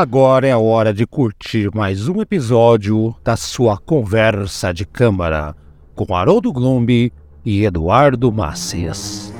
[0.00, 5.54] Agora é a hora de curtir mais um episódio da sua conversa de câmara
[5.94, 7.12] com Haroldo Glombi
[7.44, 9.30] e Eduardo Macias.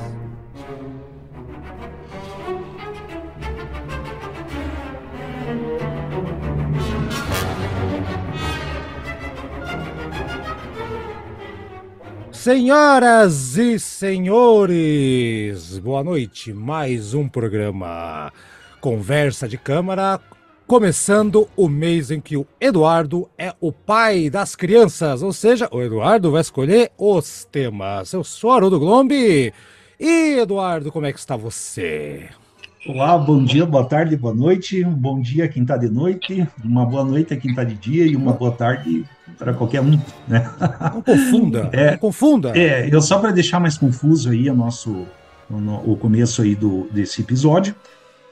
[12.31, 16.53] Senhoras e senhores, boa noite.
[16.53, 18.31] Mais um programa
[18.79, 20.21] Conversa de Câmara,
[20.71, 25.83] começando o mês em que o Eduardo é o pai das crianças, ou seja, o
[25.83, 28.13] Eduardo vai escolher os temas.
[28.13, 29.53] Eu sou Haroldo Glombi.
[29.99, 32.29] E Eduardo, como é que está você?
[32.87, 34.85] Olá, bom dia, boa tarde, boa noite.
[34.85, 38.07] Um bom dia quem está de noite, uma boa noite a quem está de dia
[38.07, 39.05] e uma boa tarde
[39.37, 39.99] para qualquer um,
[40.29, 40.49] né?
[40.95, 42.57] Não confunda, é, não confunda.
[42.57, 45.05] É, eu só para deixar mais confuso aí o nosso
[45.85, 47.75] o começo aí do, desse episódio.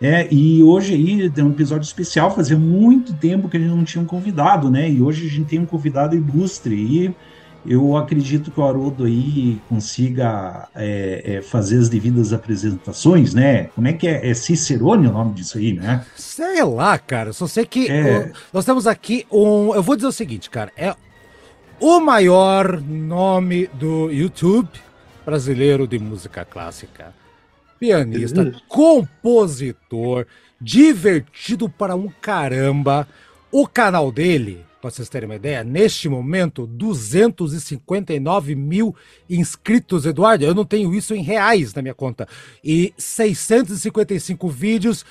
[0.00, 3.84] É, e hoje aí tem um episódio especial, fazia muito tempo que a gente não
[3.84, 4.88] tinha um convidado, né?
[4.88, 7.14] E hoje a gente tem um convidado ilustre e
[7.66, 13.64] eu acredito que o Haroldo aí consiga é, é, fazer as devidas apresentações, né?
[13.74, 14.30] Como é que é?
[14.30, 16.06] É Cicerone o nome disso aí, né?
[16.14, 17.32] Sei lá, cara.
[17.32, 18.30] Só sei que é...
[18.52, 19.74] nós temos aqui um.
[19.74, 20.72] Eu vou dizer o seguinte, cara.
[20.76, 20.94] É
[21.80, 24.68] o maior nome do YouTube
[25.26, 27.12] brasileiro de música clássica
[27.78, 30.26] pianista, compositor,
[30.60, 33.08] divertido para um caramba.
[33.50, 38.94] O canal dele, para vocês terem uma ideia, neste momento, 259 mil
[39.28, 40.44] inscritos, Eduardo.
[40.44, 42.28] Eu não tenho isso em reais na minha conta.
[42.62, 45.04] E 655 vídeos,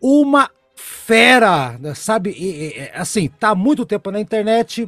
[0.00, 2.30] uma fera, sabe?
[2.30, 4.86] E, e, assim, tá muito tempo na internet.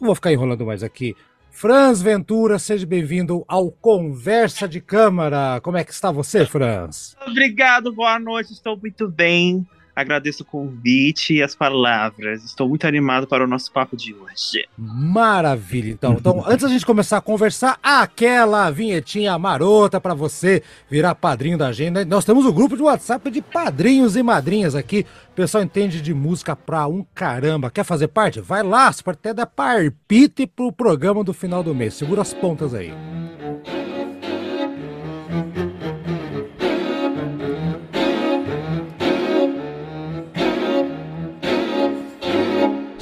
[0.00, 1.14] Não vou ficar enrolando mais aqui.
[1.60, 5.60] Franz Ventura, seja bem-vindo ao Conversa de Câmara.
[5.60, 7.16] Como é que está você, Franz?
[7.26, 9.66] Obrigado, boa noite, estou muito bem.
[9.98, 12.44] Agradeço o convite e as palavras.
[12.44, 14.64] Estou muito animado para o nosso papo de hoje.
[14.78, 16.12] Maravilha, então.
[16.12, 21.66] Então, antes da gente começar a conversar, aquela vinhetinha marota para você virar padrinho da
[21.66, 22.04] agenda.
[22.04, 25.04] Nós temos um grupo de WhatsApp de padrinhos e madrinhas aqui.
[25.32, 27.68] O pessoal entende de música pra um caramba.
[27.68, 28.40] Quer fazer parte?
[28.40, 31.94] Vai lá, você pode até dar parpite pro programa do final do mês.
[31.94, 32.94] Segura as pontas aí.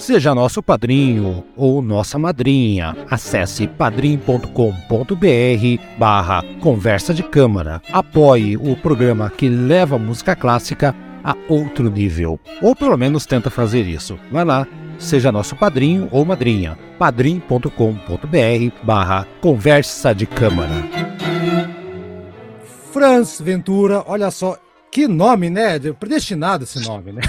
[0.07, 2.95] Seja nosso padrinho ou nossa madrinha.
[3.11, 4.47] Acesse padrim.com.br
[5.99, 7.83] barra conversa de câmara.
[7.91, 10.95] Apoie o programa que leva a música clássica
[11.25, 12.39] a outro nível.
[12.63, 14.17] Ou pelo menos tenta fazer isso.
[14.31, 14.65] Vai lá,
[14.97, 16.79] seja nosso padrinho ou madrinha.
[17.01, 17.69] padrim.com.br
[18.85, 20.85] barra conversa de câmara.
[22.93, 24.57] Franz Ventura, olha só,
[24.97, 25.79] que nome, né?
[26.01, 27.21] Predestinado esse nome, né?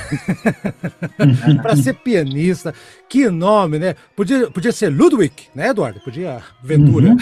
[1.61, 2.73] para ser pianista.
[3.09, 3.93] Que nome, né?
[4.15, 5.99] Podia, podia ser Ludwig, né, Eduardo?
[5.99, 7.09] Podia Ventura.
[7.09, 7.17] Uhum.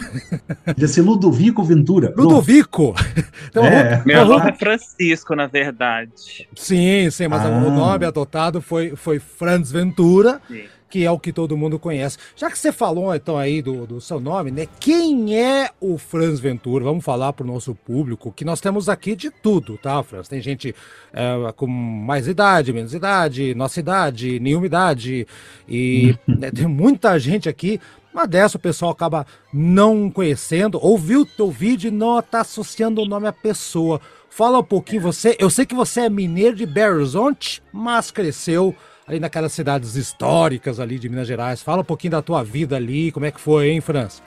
[0.64, 2.14] Podia ser Ludovico Ventura.
[2.16, 2.94] Ludovico.
[3.50, 4.04] Então, é.
[4.06, 6.48] Meu nome é Francisco, na verdade.
[6.56, 7.50] Sim, sim, mas ah.
[7.50, 10.42] o nome adotado foi, foi Franz Ventura.
[10.48, 12.18] Sim que é o que todo mundo conhece.
[12.38, 14.66] Já que você falou então aí do, do seu nome, né?
[14.80, 16.86] Quem é o Franz Ventura?
[16.86, 20.30] Vamos falar para o nosso público que nós temos aqui de tudo, tá, Franz?
[20.30, 20.74] Tem gente
[21.12, 25.28] é, com mais idade, menos idade, nossa idade, nenhuma idade,
[25.68, 27.78] e né, tem muita gente aqui.
[28.14, 33.02] Mas dessa o pessoal acaba não conhecendo, ouviu o teu vídeo e não está associando
[33.02, 34.00] o nome à pessoa.
[34.30, 35.36] Fala um pouquinho você.
[35.38, 38.74] Eu sei que você é mineiro de Belo Horizonte, mas cresceu
[39.08, 41.62] ali naquelas cidades históricas ali de Minas Gerais.
[41.62, 44.24] Fala um pouquinho da tua vida ali, como é que foi, hein, França?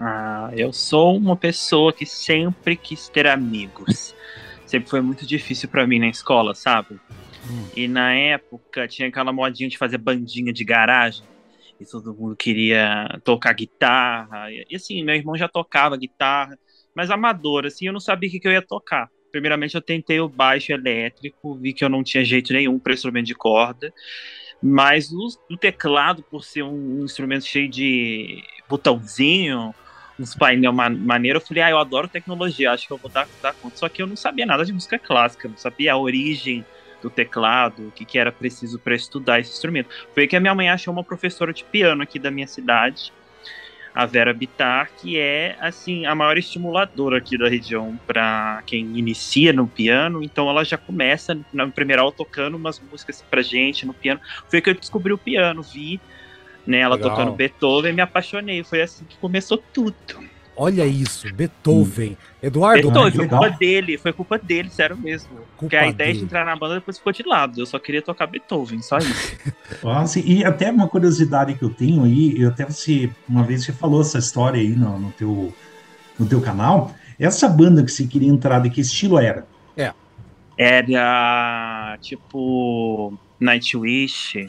[0.00, 4.14] Ah, eu sou uma pessoa que sempre quis ter amigos.
[4.66, 6.98] Sempre foi muito difícil para mim na escola, sabe?
[7.48, 7.68] Hum.
[7.76, 11.24] E na época tinha aquela modinha de fazer bandinha de garagem.
[11.78, 14.50] E todo mundo queria tocar guitarra.
[14.50, 16.58] E assim, meu irmão já tocava guitarra,
[16.94, 19.08] mas amador, assim, eu não sabia o que, que eu ia tocar.
[19.34, 23.26] Primeiramente, eu tentei o baixo elétrico, vi que eu não tinha jeito nenhum para instrumento
[23.26, 23.92] de corda.
[24.62, 29.74] Mas o, o, teclado, por ser um, um instrumento cheio de botãozinho,
[30.20, 33.52] uns painel maneiro, eu falei, ah, eu adoro tecnologia, acho que eu vou dar, dar
[33.54, 33.76] conta.
[33.76, 36.64] Só que eu não sabia nada de música clássica, não sabia a origem
[37.02, 39.88] do teclado, o que, que era preciso para estudar esse instrumento.
[40.14, 43.12] Foi que a minha mãe achou uma professora de piano aqui da minha cidade,
[43.94, 49.52] a Vera Bitar, que é assim a maior estimuladora aqui da região para quem inicia
[49.52, 50.22] no piano.
[50.22, 54.20] Então ela já começa na primeira aula tocando umas músicas pra gente no piano.
[54.48, 56.00] Foi que eu descobri o piano, vi
[56.66, 57.10] né, ela Legal.
[57.10, 58.64] tocando Beethoven e me apaixonei.
[58.64, 59.94] Foi assim que começou tudo.
[60.56, 62.12] Olha isso, Beethoven.
[62.12, 62.16] Hum.
[62.42, 62.90] Eduardo.
[62.90, 65.30] Beethoven, foi culpa dele, foi culpa dele, sério mesmo.
[65.30, 66.18] Culpa Porque a ideia dele.
[66.20, 67.60] de entrar na banda depois ficou de lado.
[67.60, 69.36] Eu só queria tocar Beethoven, só isso.
[69.82, 73.72] Nossa, e até uma curiosidade que eu tenho aí, eu até você, uma vez você
[73.72, 75.52] falou essa história aí no, no, teu,
[76.18, 76.94] no teu canal.
[77.18, 79.46] Essa banda que você queria entrar, de que estilo era?
[79.76, 79.92] É.
[80.56, 84.46] Era tipo Nightwish.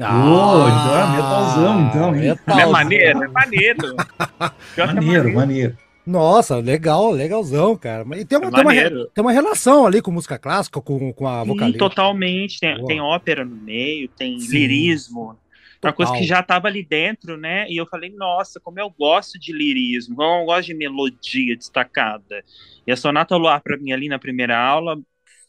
[0.00, 2.12] Ah, oh, então é metalzão, então.
[2.12, 2.68] Metalzão.
[2.68, 3.96] É maneiro, é maneiro.
[4.76, 5.78] É maneiro, maneiro.
[6.06, 8.04] Nossa, legal, legalzão, cara.
[8.18, 11.26] E tem uma, é tem, uma, tem uma relação ali com música clássica, com, com
[11.26, 11.78] a vocalista.
[11.78, 12.60] totalmente.
[12.60, 14.52] Tem, tem ópera no meio, tem Sim.
[14.52, 15.38] lirismo.
[15.82, 17.66] Uma coisa que já estava ali dentro, né?
[17.68, 22.42] E eu falei, nossa, como eu gosto de lirismo, como eu gosto de melodia destacada.
[22.86, 24.98] E a Sonata Luar, para mim, ali na primeira aula,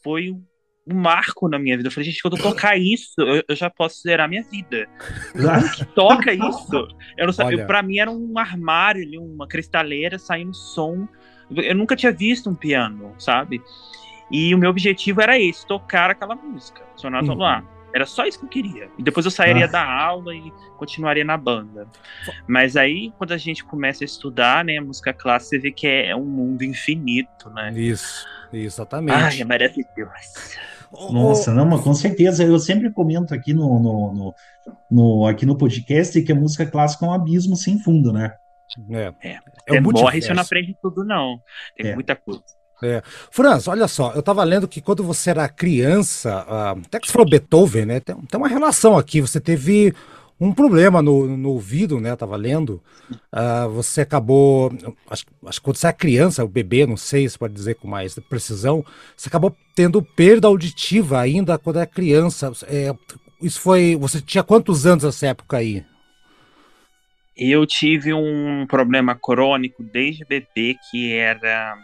[0.02, 0.42] foi um
[0.94, 1.88] marco na minha vida.
[1.88, 4.86] Eu falei, gente, quando eu tocar isso, eu, eu já posso zerar minha vida.
[5.94, 6.88] Toca isso?
[7.16, 11.08] Eu não sabia, pra mim era um armário ali, uma cristaleira saindo som.
[11.50, 13.60] Eu nunca tinha visto um piano, sabe?
[14.30, 17.34] E o meu objetivo era esse, tocar aquela música, Sonata uhum.
[17.34, 17.64] Luar.
[17.94, 18.90] Era só isso que eu queria.
[18.98, 19.68] E depois eu sairia ah.
[19.68, 21.88] da aula e continuaria na banda.
[22.46, 26.14] Mas aí, quando a gente começa a estudar, né, música clássica, você vê que é
[26.14, 27.72] um mundo infinito, né?
[27.74, 29.16] Isso, exatamente.
[29.16, 29.86] Ai, é maravilhoso.
[30.92, 32.44] Nossa, não, mas com certeza.
[32.44, 34.34] Eu sempre comento aqui no, no, no,
[34.90, 38.32] no, aqui no podcast que a música clássica é um abismo sem fundo, né?
[38.90, 39.12] É.
[39.22, 39.38] é.
[39.68, 41.40] é morre você não aprende tudo, não.
[41.76, 41.94] Tem é.
[41.94, 42.42] muita coisa.
[42.82, 43.02] É.
[43.30, 47.12] Franz, olha só, eu estava lendo que quando você era criança, uh, até que você
[47.12, 48.00] falou Beethoven, né?
[48.00, 49.20] Tem, tem uma relação aqui.
[49.20, 49.94] Você teve
[50.38, 52.14] um problema no, no ouvido, né?
[52.14, 52.82] Tava lendo.
[53.32, 54.70] Uh, você acabou.
[55.08, 57.88] Acho, acho que quando você é criança, o bebê, não sei se pode dizer com
[57.88, 58.84] mais precisão,
[59.16, 62.52] você acabou tendo perda auditiva ainda quando era criança.
[62.66, 62.94] É,
[63.40, 63.96] isso foi.
[63.96, 65.84] Você tinha quantos anos nessa época aí?
[67.36, 71.76] Eu tive um problema crônico desde bebê que era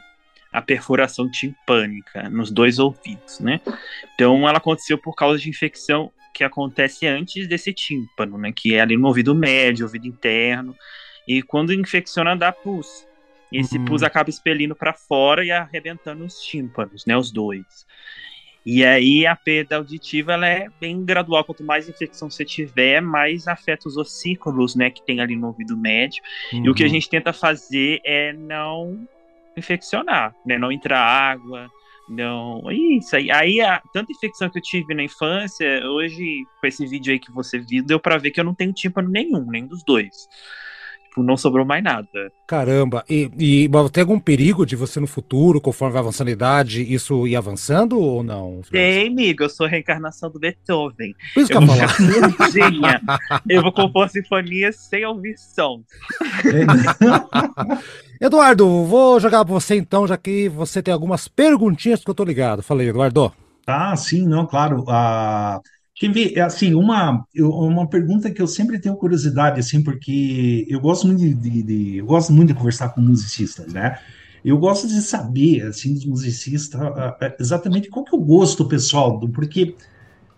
[0.52, 3.60] a perfuração timpânica nos dois ouvidos, né?
[4.14, 8.52] Então ela aconteceu por causa de infecção que acontece antes desse tímpano, né?
[8.52, 10.76] Que é ali no ouvido médio, ouvido interno.
[11.26, 13.06] E quando infecciona, dá pus.
[13.50, 13.84] E esse uhum.
[13.84, 17.16] pus acaba expelindo para fora e arrebentando os tímpanos, né?
[17.16, 17.86] Os dois.
[18.64, 21.44] E aí a perda auditiva ela é bem gradual.
[21.44, 24.88] Quanto mais infecção você tiver, mais afeta os ossículos, né?
[24.88, 26.22] Que tem ali no ouvido médio.
[26.52, 26.64] Uhum.
[26.64, 26.92] E o que a uhum.
[26.92, 29.06] gente tenta fazer é não
[29.56, 30.58] infeccionar, né?
[30.58, 31.70] Não entrar água,
[32.08, 33.30] não, isso aí.
[33.30, 37.32] Aí, a, tanta infecção que eu tive na infância, hoje, com esse vídeo aí que
[37.32, 40.28] você viu, deu pra ver que eu não tenho tímpano nenhum, nem dos dois.
[41.12, 42.08] Tipo, não sobrou mais nada.
[42.48, 46.82] Caramba, e, e tem algum perigo de você no futuro, conforme vai avançando a idade,
[46.82, 48.62] isso ir avançando ou não?
[48.70, 51.14] Tem, amigo, eu sou a reencarnação do Beethoven.
[51.34, 53.02] Por isso que eu, eu vou falar.
[53.46, 55.82] eu vou compor sinfonia sem ouvir som.
[58.18, 62.24] Eduardo, vou jogar pra você então, já que você tem algumas perguntinhas que eu tô
[62.24, 62.62] ligado.
[62.62, 63.30] Falei, Eduardo.
[63.66, 64.86] Ah, sim, não, claro.
[64.88, 65.60] Ah,
[66.02, 71.06] quem vê, assim, uma, uma pergunta que eu sempre tenho curiosidade, assim, porque eu gosto
[71.06, 74.00] muito de, de, de eu gosto muito de conversar com musicistas, né?
[74.44, 78.64] Eu gosto de saber, assim, dos musicistas, ah, ah, exatamente qual que é o gosto
[78.64, 79.76] pessoal, porque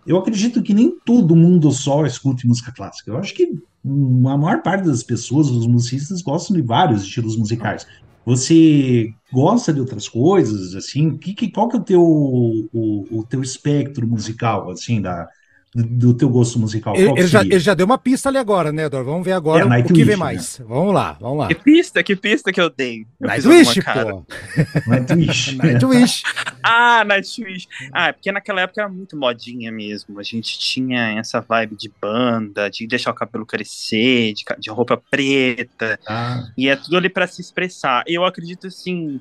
[0.05, 3.09] eu acredito que nem todo mundo só escute música clássica.
[3.09, 7.87] Eu acho que a maior parte das pessoas, os musicistas, gostam de vários estilos musicais.
[8.23, 11.17] Você gosta de outras coisas, assim?
[11.17, 15.27] Que, que, qual que é o teu, o, o teu espectro musical, assim, da,
[15.75, 16.95] do teu gosto musical?
[16.95, 19.03] Ele, ele, já, ele, já, deu uma pista ali agora, né, Dor?
[19.03, 20.15] Vamos ver agora é, o que vem né?
[20.15, 20.59] mais.
[20.59, 20.65] Né?
[20.69, 21.47] Vamos lá, vamos lá.
[21.49, 23.05] Que pista, que pista que eu dei?
[23.19, 24.25] Nightwish, pô.
[24.87, 25.57] Nightwish.
[25.57, 26.23] Nightwish.
[26.63, 27.67] ah, Nightwish.
[27.91, 30.17] Ah, é porque naquela época era muito modinha mesmo.
[30.17, 34.95] A gente tinha essa vibe de banda, de deixar o cabelo crescer, de, de roupa
[35.11, 35.99] preta.
[36.07, 36.47] Ah.
[36.57, 38.03] E é tudo ali para se expressar.
[38.07, 39.19] Eu acredito, assim,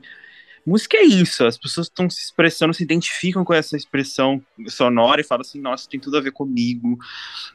[0.66, 5.25] Música é isso, as pessoas estão se expressando, se identificam com essa expressão sonora e
[5.25, 6.99] falam assim, nossa, tem tudo a ver comigo.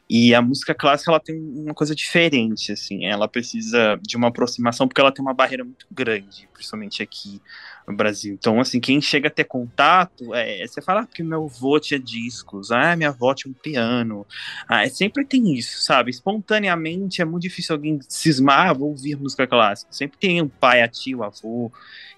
[0.08, 4.86] E a música clássica, ela tem uma coisa diferente, assim, ela precisa de uma aproximação,
[4.86, 7.40] porque ela tem uma barreira muito grande, principalmente aqui
[7.86, 8.34] no Brasil.
[8.34, 11.98] Então, assim, quem chega a ter contato, é, você fala ah, porque meu avô tinha
[11.98, 14.26] discos, ah, minha avó tinha um piano.
[14.68, 16.10] Ah, é, sempre tem isso, sabe?
[16.10, 19.92] Espontaneamente é muito difícil alguém cismar, ah, vou ouvir música clássica.
[19.92, 21.72] Sempre tem um pai, a tio, avô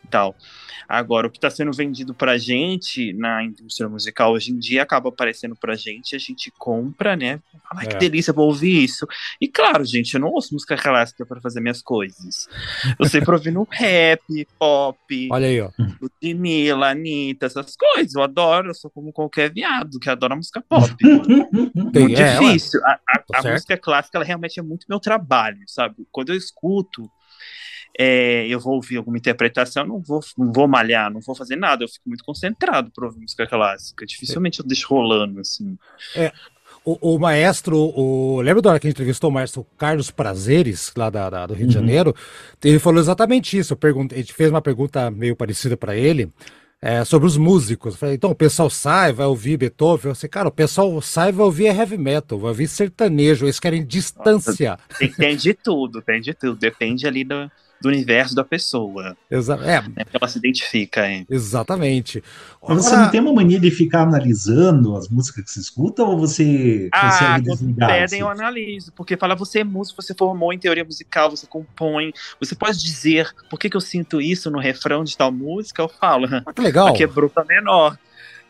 [0.04, 0.37] e tal.
[0.88, 5.09] Agora, o que está sendo vendido pra gente na indústria musical hoje em dia acaba
[5.09, 7.40] aparecendo pra gente, a gente compra, né?
[7.75, 7.99] Ai, que é.
[7.99, 9.06] delícia, vou ouvir isso.
[9.40, 12.49] E claro, gente, eu não ouço música clássica para fazer minhas coisas.
[12.99, 15.28] Eu sempre ouvindo rap, pop.
[15.30, 15.71] Olha aí, ó.
[16.00, 18.14] Ludmilla, Anitta, essas coisas.
[18.14, 20.94] Eu adoro, eu sou como qualquer viado que adora música pop.
[21.92, 22.80] Tem, muito é, difícil.
[22.85, 26.06] A, a, a música clássica, ela realmente é muito meu trabalho, sabe?
[26.11, 27.11] Quando eu escuto
[27.99, 31.84] é, eu vou ouvir alguma interpretação, não vou, não vou malhar, não vou fazer nada,
[31.84, 34.06] eu fico muito concentrado para ouvir música clássica.
[34.06, 35.76] Dificilmente eu deixo rolando, assim.
[36.16, 36.32] É,
[36.84, 40.92] o, o, maestro, o, lembra da hora que a gente entrevistou o maestro Carlos Prazeres,
[40.96, 41.68] lá da, da do Rio uhum.
[41.68, 42.14] de Janeiro?
[42.64, 43.75] Ele falou exatamente isso.
[43.75, 46.32] Eu perguntei, a gente fez uma pergunta meio parecida para ele.
[46.84, 47.94] É, sobre os músicos.
[47.94, 50.11] falei, então, o pessoal sai, vai ouvir Beethoven.
[50.11, 53.87] Eu falei, cara, o pessoal sai vai ouvir heavy metal, vai ouvir sertanejo, eles querem
[53.87, 54.76] distância.
[54.99, 56.58] Tem, tem de tudo, tem de tudo.
[56.58, 57.49] Depende ali do,
[57.82, 59.16] do universo da pessoa.
[59.30, 59.76] Exa é.
[60.00, 61.26] é ela se identifica, hein?
[61.28, 62.22] Exatamente.
[62.66, 66.16] Mas você não tem uma mania de ficar analisando as músicas que você escuta ou
[66.16, 67.88] você ah, consegue desligar?
[67.88, 68.18] Pedem assim?
[68.20, 72.54] eu analiso, porque fala, você é músico, você formou em teoria musical, você compõe, você
[72.54, 76.28] pode dizer por que, que eu sinto isso no refrão de tal música, eu falo.
[76.46, 76.86] Ah, que legal.
[76.86, 77.98] Aqui é bruta menor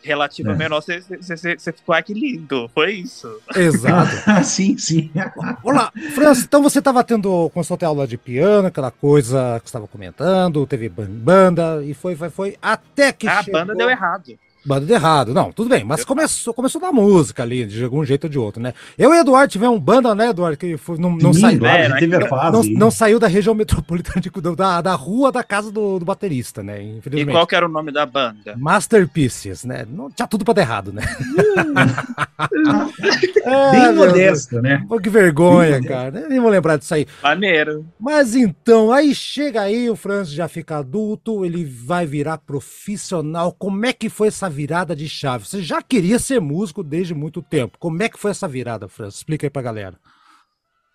[0.03, 0.55] relativa é.
[0.55, 3.39] menor, você, você, você ficou, ah, que lindo, foi isso.
[3.55, 4.11] Exato.
[4.43, 5.11] sim, sim.
[5.63, 9.65] Olá, França, então você estava tendo, começou a ter aula de piano, aquela coisa que
[9.65, 13.61] você estava comentando, teve banda, e foi, foi, foi, até que ah, chegou...
[13.61, 14.37] A banda deu errado.
[14.65, 15.33] Banda de errado.
[15.33, 18.61] Não, tudo bem, mas começou, começou na música ali, de algum jeito ou de outro,
[18.61, 18.73] né?
[18.97, 22.15] Eu e Eduardo tivemos um banda, né, Eduardo, que foi, não, não, saiu, é, teve
[22.15, 25.99] a fase, não, não, saiu da região metropolitana de, da, da rua da casa do,
[25.99, 26.81] do baterista, né?
[26.81, 27.29] Infelizmente.
[27.29, 28.55] E qual que era o nome da banda?
[28.57, 29.85] Masterpieces, né?
[29.89, 31.03] Não, tinha tudo pra dar errado, né?
[33.43, 34.85] é, Bem modesto, né?
[34.87, 36.27] Pô, que vergonha, Bem cara.
[36.29, 37.05] Nem vou lembrar disso aí.
[37.21, 37.85] Maneiro.
[37.99, 43.51] Mas então, aí chega aí, o Francis já fica adulto, ele vai virar profissional.
[43.51, 45.45] Como é que foi essa virada de chave?
[45.45, 47.77] Você já queria ser músico desde muito tempo.
[47.77, 49.17] Como é que foi essa virada, França?
[49.17, 49.99] Explica aí pra galera.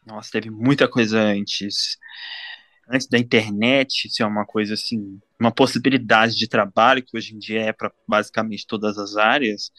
[0.06, 1.98] Nossa, teve muita coisa antes.
[2.90, 7.38] Antes da internet, isso é uma coisa assim, uma possibilidade de trabalho que hoje em
[7.38, 9.70] dia é para basicamente todas as áreas.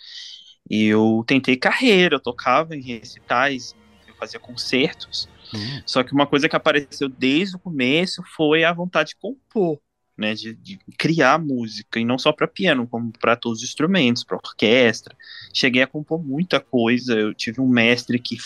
[0.69, 3.75] E eu tentei carreira, eu tocava em recitais,
[4.07, 5.27] eu fazia concertos.
[5.51, 5.81] Uhum.
[5.85, 9.81] Só que uma coisa que apareceu desde o começo foi a vontade de compor
[10.19, 14.23] né, de, de criar música, e não só para piano, como para todos os instrumentos,
[14.23, 15.15] para orquestra.
[15.53, 18.37] Cheguei a compor muita coisa, eu tive um mestre que,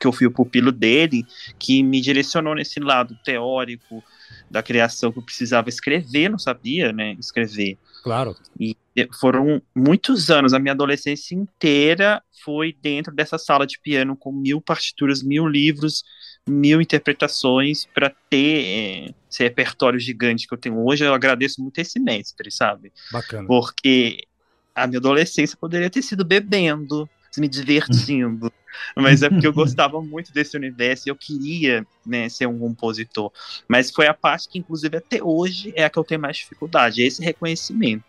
[0.00, 1.24] que eu fui o pupilo dele,
[1.58, 4.02] que me direcionou nesse lado teórico
[4.50, 7.78] da criação que eu precisava escrever, não sabia, né, escrever.
[8.02, 8.36] Claro.
[8.58, 8.76] E
[9.20, 14.60] foram muitos anos, a minha adolescência inteira foi dentro dessa sala de piano com mil
[14.60, 16.04] partituras, mil livros,
[16.48, 21.04] mil interpretações para ter é, esse repertório gigante que eu tenho hoje.
[21.04, 22.92] Eu agradeço muito esse mestre, sabe?
[23.10, 23.46] Bacana.
[23.46, 24.26] Porque
[24.74, 28.52] a minha adolescência poderia ter sido bebendo, me divertindo.
[28.96, 33.30] mas é porque eu gostava muito desse universo e eu queria né, ser um compositor.
[33.68, 37.02] Mas foi a parte que, inclusive, até hoje é a que eu tenho mais dificuldade,
[37.02, 38.04] é esse reconhecimento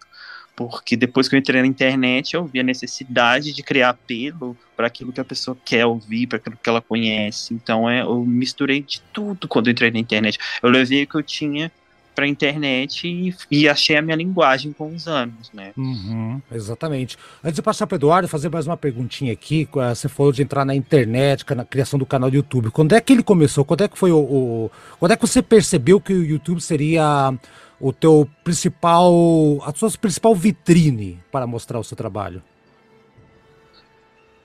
[0.55, 4.87] porque depois que eu entrei na internet eu vi a necessidade de criar apelo para
[4.87, 7.53] aquilo que a pessoa quer ouvir, para aquilo que ela conhece.
[7.53, 10.37] Então é, eu misturei de tudo quando entrei na internet.
[10.61, 11.71] Eu levei o que eu tinha
[12.13, 15.71] para a internet e, e, achei a minha linguagem com os anos, né?
[15.75, 17.17] Uhum, exatamente.
[17.43, 19.67] Antes de passar para Eduardo, fazer mais uma perguntinha aqui.
[19.73, 22.69] Você falou de entrar na internet, na criação do canal do YouTube.
[22.69, 23.65] Quando é que ele começou?
[23.65, 27.33] Quando é que foi o, o quando é que você percebeu que o YouTube seria
[27.79, 29.13] o teu principal,
[29.63, 32.41] a sua principal vitrine para mostrar o seu trabalho?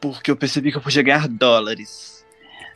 [0.01, 2.25] Porque eu percebi que eu podia ganhar dólares.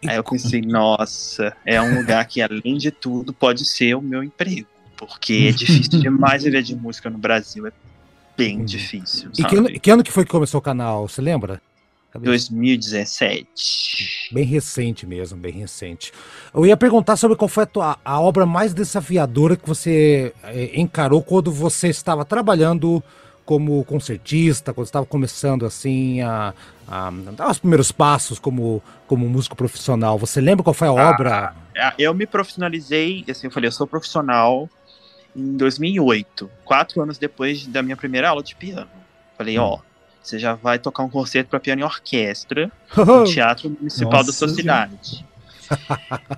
[0.02, 4.02] E Aí eu pensei, nossa, é um lugar que além de tudo pode ser o
[4.02, 4.66] meu emprego,
[4.96, 7.72] porque é difícil demais viver de música no Brasil, é
[8.36, 9.30] bem difícil.
[9.38, 11.08] E que ano, que ano, que foi que começou o canal?
[11.08, 11.62] Você lembra?
[12.18, 14.28] 2017.
[14.32, 16.12] Bem recente mesmo, bem recente.
[16.54, 20.78] Eu ia perguntar sobre qual foi a, tua, a obra mais desafiadora que você é,
[20.78, 23.02] encarou quando você estava trabalhando
[23.44, 26.54] como concertista, quando estava começando assim a,
[26.86, 30.18] a, dar os primeiros passos como, como músico profissional.
[30.18, 31.54] Você lembra qual foi a ah, obra?
[31.98, 34.68] Eu me profissionalizei, assim, eu falei, eu sou profissional
[35.34, 38.88] em 2008, quatro anos depois da minha primeira aula de piano.
[39.36, 39.62] Falei, hum.
[39.62, 39.78] ó,
[40.22, 44.32] você já vai tocar um concerto para piano e orquestra no Teatro Municipal Nossa, da
[44.32, 45.26] sua cidade.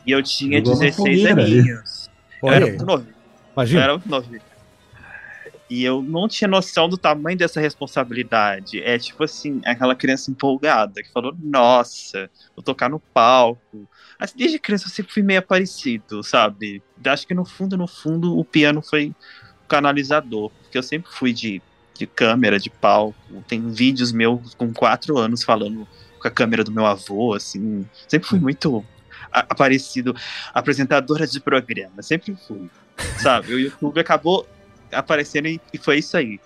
[0.07, 2.11] e eu tinha 16 aninhos.
[2.43, 3.07] Eu era muito novo.
[3.55, 3.81] Imagina.
[3.81, 4.31] Eu era muito novo.
[5.69, 8.83] E eu não tinha noção do tamanho dessa responsabilidade.
[8.83, 13.89] É tipo assim, aquela criança empolgada que falou: Nossa, vou tocar no palco.
[14.19, 16.83] Assim, desde criança eu sempre fui meio parecido, sabe?
[17.05, 19.09] Acho que no fundo, no fundo, o piano foi
[19.65, 20.51] o canalizador.
[20.63, 21.63] Porque eu sempre fui de
[21.95, 23.43] de câmera, de palco.
[23.47, 25.87] Tem vídeos meus com quatro anos falando
[26.21, 27.87] com a câmera do meu avô, assim.
[28.09, 28.85] Sempre fui muito
[29.31, 30.15] aparecido,
[30.53, 32.71] apresentadora de programa, sempre fui,
[33.19, 33.53] sabe?
[33.53, 34.47] O YouTube acabou
[34.93, 36.41] aparecendo e, e foi isso aí.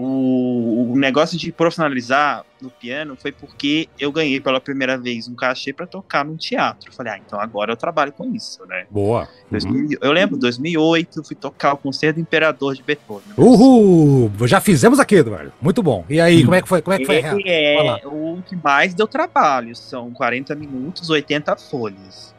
[0.00, 5.34] O, o negócio de profissionalizar no piano foi porque eu ganhei pela primeira vez um
[5.34, 6.92] cachê para tocar num teatro.
[6.92, 8.86] Falei, ah, então agora eu trabalho com isso, né?
[8.88, 9.28] Boa.
[9.50, 13.32] 2000, eu lembro, 2008, fui tocar o Concerto do Imperador de Beethoven.
[13.36, 14.30] Uhul!
[14.46, 15.52] Já fizemos aqui, Eduardo.
[15.60, 16.04] Muito bom.
[16.08, 16.80] E aí, como é que foi?
[16.80, 17.16] Como é que foi?
[17.16, 19.74] É o que mais deu trabalho.
[19.74, 22.32] São 40 minutos, 80 folhas.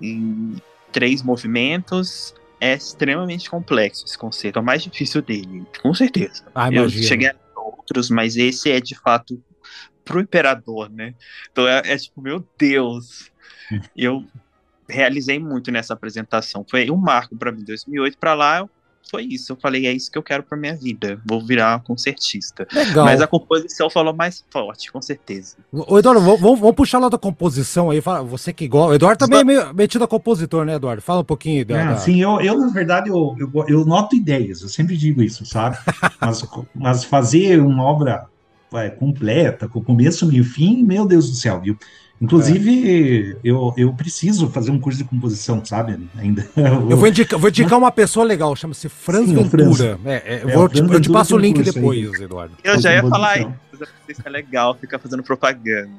[0.00, 0.56] Em
[0.92, 6.44] três movimentos é extremamente complexo esse conceito, é o mais difícil dele, com certeza.
[6.54, 9.42] Ah, eu cheguei a outros, mas esse é de fato
[10.04, 11.12] pro imperador, né?
[11.50, 13.32] Então é, é tipo, meu Deus.
[13.70, 13.80] Hum.
[13.96, 14.24] Eu
[14.88, 16.64] realizei muito nessa apresentação.
[16.70, 17.64] Foi um marco para mim.
[17.64, 18.68] 2008 para lá,
[19.10, 19.52] foi isso.
[19.52, 21.20] Eu falei, é isso que eu quero pra minha vida.
[21.24, 22.66] Vou virar concertista.
[22.72, 23.04] Legal.
[23.04, 25.56] Mas a composição falou mais forte, com certeza.
[25.70, 28.00] Ô, Eduardo, vamos, vamos puxar lá da composição aí.
[28.00, 28.92] Fala, você que gosta.
[28.92, 31.02] O Eduardo também é meio metido a compositor, né, Eduardo?
[31.02, 31.92] Fala um pouquinho da.
[31.92, 31.96] É.
[31.96, 35.76] Sim, eu, eu, na verdade, eu, eu, eu, noto ideias, eu sempre digo isso, sabe?
[36.20, 36.42] mas,
[36.74, 38.26] mas fazer uma obra
[38.78, 41.76] é, completa, com começo, meio fim, meu Deus do céu, viu?
[42.22, 43.36] Inclusive, é.
[43.42, 45.98] eu, eu preciso fazer um curso de composição, sabe?
[46.16, 46.48] Ainda.
[46.88, 49.98] Eu vou indicar, vou indicar uma pessoa legal, chama-se Franz Sim, Ventura.
[50.04, 52.22] É, é, eu, é, vou, te, eu te passo o link depois, aí.
[52.22, 52.54] Eduardo.
[52.62, 53.40] Eu já ia falar
[54.08, 55.90] isso, é legal ficar fazendo propaganda.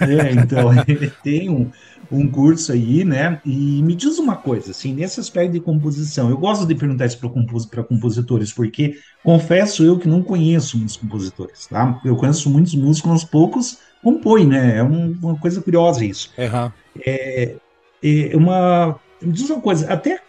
[0.00, 0.70] É, então,
[1.24, 1.68] tem um,
[2.10, 3.40] um curso aí, né?
[3.44, 7.18] E me diz uma coisa, assim, nesse aspecto de composição, eu gosto de perguntar isso
[7.18, 12.00] para compos compositores, porque confesso eu que não conheço muitos compositores, tá?
[12.04, 14.78] Eu conheço muitos músicos, uns poucos compõe, né?
[14.78, 16.30] É um, uma coisa curiosa isso.
[16.38, 16.70] Uhum.
[17.04, 17.56] É,
[18.02, 19.00] é uma.
[19.20, 20.20] Me diz uma coisa, até,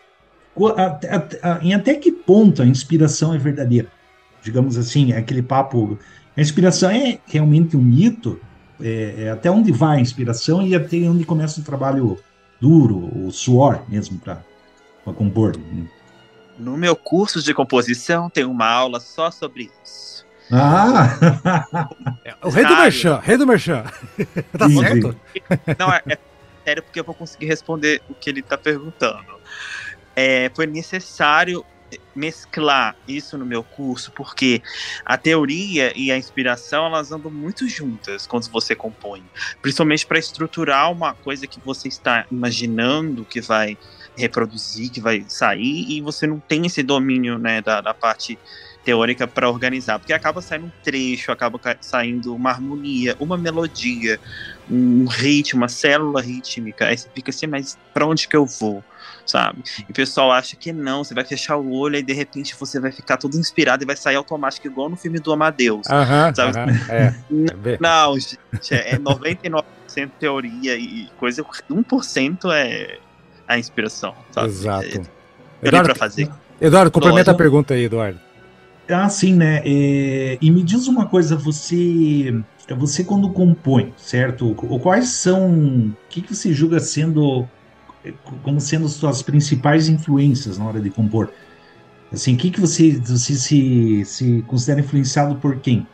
[1.08, 3.90] até, em até que ponto a inspiração é verdadeira?
[4.42, 6.00] Digamos assim, aquele papo.
[6.38, 8.40] A inspiração é realmente um mito?
[8.82, 12.20] É, é até onde vai a inspiração e até onde começa o trabalho
[12.60, 14.42] duro, o suor mesmo para
[15.14, 15.56] compor?
[16.58, 20.26] No meu curso de composição tem uma aula só sobre isso.
[20.52, 21.18] Ah!
[22.24, 23.84] É, o rei do Merchan, rei do Merchan.
[24.58, 25.16] tá sim, certo?
[25.34, 25.42] Sim.
[25.78, 26.18] Não, é, é,
[26.64, 29.40] sério porque eu vou conseguir responder o que ele tá perguntando.
[30.16, 31.66] É, foi necessário
[32.16, 34.62] mesclar isso no meu curso, porque
[35.06, 39.24] a teoria e a inspiração elas andam muito juntas quando você compõe,
[39.62, 43.78] principalmente para estruturar uma coisa que você está imaginando que vai
[44.18, 48.40] reproduzir, que vai sair, e você não tem esse domínio né, da, da parte
[48.86, 54.20] teórica para organizar, porque acaba saindo um trecho, acaba saindo uma harmonia, uma melodia,
[54.70, 56.86] um ritmo, uma célula rítmica.
[56.86, 58.84] Aí você fica assim, mas para onde que eu vou?
[59.26, 59.64] Sabe?
[59.88, 62.80] E o pessoal acha que não, você vai fechar o olho e de repente você
[62.80, 65.88] vai ficar todo inspirado e vai sair automático, igual no filme do Amadeus.
[65.88, 66.58] Uhum, sabe?
[66.90, 67.14] É.
[67.80, 68.38] Não, gente,
[68.72, 69.64] é 99%
[70.20, 73.00] teoria e coisa, 1% é
[73.48, 74.14] a inspiração.
[74.32, 74.48] Sabe?
[74.48, 75.02] Exato.
[75.62, 76.30] É, Eduardo, fazer.
[76.60, 78.20] Eduardo, complementa a pergunta aí, Eduardo.
[78.90, 79.62] Ah, sim, né?
[79.66, 82.40] É, e me diz uma coisa, você,
[82.78, 84.54] você quando compõe, certo?
[84.82, 87.48] Quais são, o que, que você julga sendo,
[88.44, 91.32] como sendo as suas principais influências na hora de compor?
[92.12, 95.88] Assim, o que, que você, você se, se considera influenciado por quem?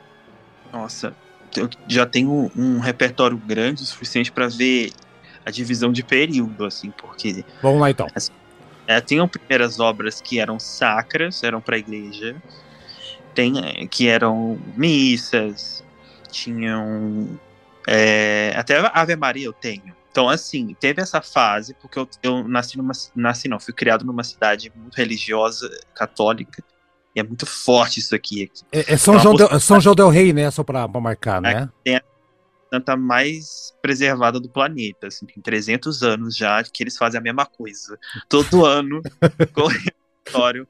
[0.71, 1.15] Nossa,
[1.55, 4.91] eu já tenho um repertório grande o suficiente para ver
[5.45, 7.43] a divisão de período, assim, porque...
[7.61, 8.07] Vamos lá, então.
[8.87, 12.35] É, tinham primeiras obras que eram sacras, eram para a igreja,
[13.33, 15.83] tem, eh, que eram missas,
[16.31, 17.39] tinham.
[17.87, 19.95] É, até Ave Maria eu tenho.
[20.11, 22.91] Então, assim, teve essa fase, porque eu, eu nasci numa.
[23.15, 26.61] Nasci não, fui criado numa cidade muito religiosa, católica.
[27.15, 28.43] E é muito forte isso aqui.
[28.43, 28.63] aqui.
[28.71, 30.51] É, é São, então, João del, São João del Rei, né?
[30.51, 31.69] Só pra, pra marcar, né?
[31.83, 32.03] Tem a
[32.73, 35.07] santa mais preservada do planeta.
[35.07, 37.97] Assim, tem 300 anos já que eles fazem a mesma coisa.
[38.27, 39.01] Todo ano,
[39.53, 40.67] com o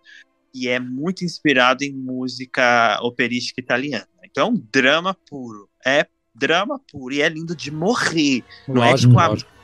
[0.53, 4.07] e é muito inspirado em música operística italiana.
[4.23, 5.69] Então é um drama puro.
[5.85, 8.43] É drama puro e é lindo de morrer.
[8.67, 9.61] Lógico, não é tipo a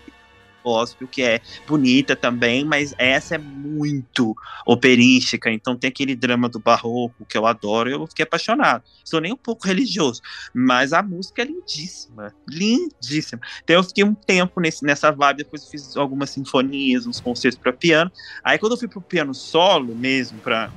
[0.68, 6.60] gospel, que é bonita também, mas essa é muito operística, então tem aquele drama do
[6.60, 8.84] barroco que eu adoro, eu fiquei apaixonado.
[9.06, 10.22] Sou nem um pouco religioso,
[10.54, 13.42] mas a música é lindíssima, lindíssima.
[13.64, 17.72] Então eu fiquei um tempo nesse, nessa vibe, depois fiz algumas sinfonias, uns concertos para
[17.72, 18.12] piano.
[18.44, 20.70] Aí quando eu fui pro piano solo mesmo, para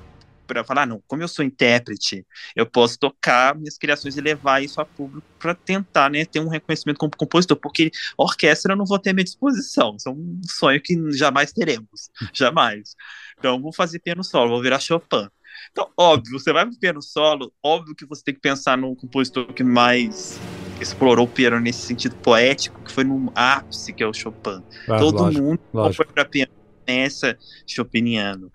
[0.55, 4.81] para falar, não, como eu sou intérprete, eu posso tocar minhas criações e levar isso
[4.81, 8.99] a público para tentar, né, ter um reconhecimento como compositor, porque orquestra eu não vou
[8.99, 12.97] ter à minha disposição, isso é um sonho que jamais teremos, jamais.
[13.39, 15.29] Então, vou fazer piano solo, vou virar Chopin.
[15.71, 19.53] Então, óbvio, você vai pro piano solo, óbvio que você tem que pensar no compositor
[19.53, 20.39] que mais
[20.81, 24.63] explorou o piano nesse sentido poético, que foi no ápice, que é o Chopin.
[24.89, 26.05] Ah, Todo lógico, mundo lógico.
[26.05, 26.53] foi para piano
[26.87, 28.51] nessa chopiniano.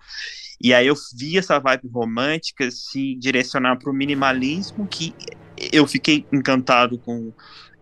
[0.60, 5.14] E aí eu vi essa vibe romântica se direcionar para o minimalismo, que
[5.72, 7.32] eu fiquei encantado com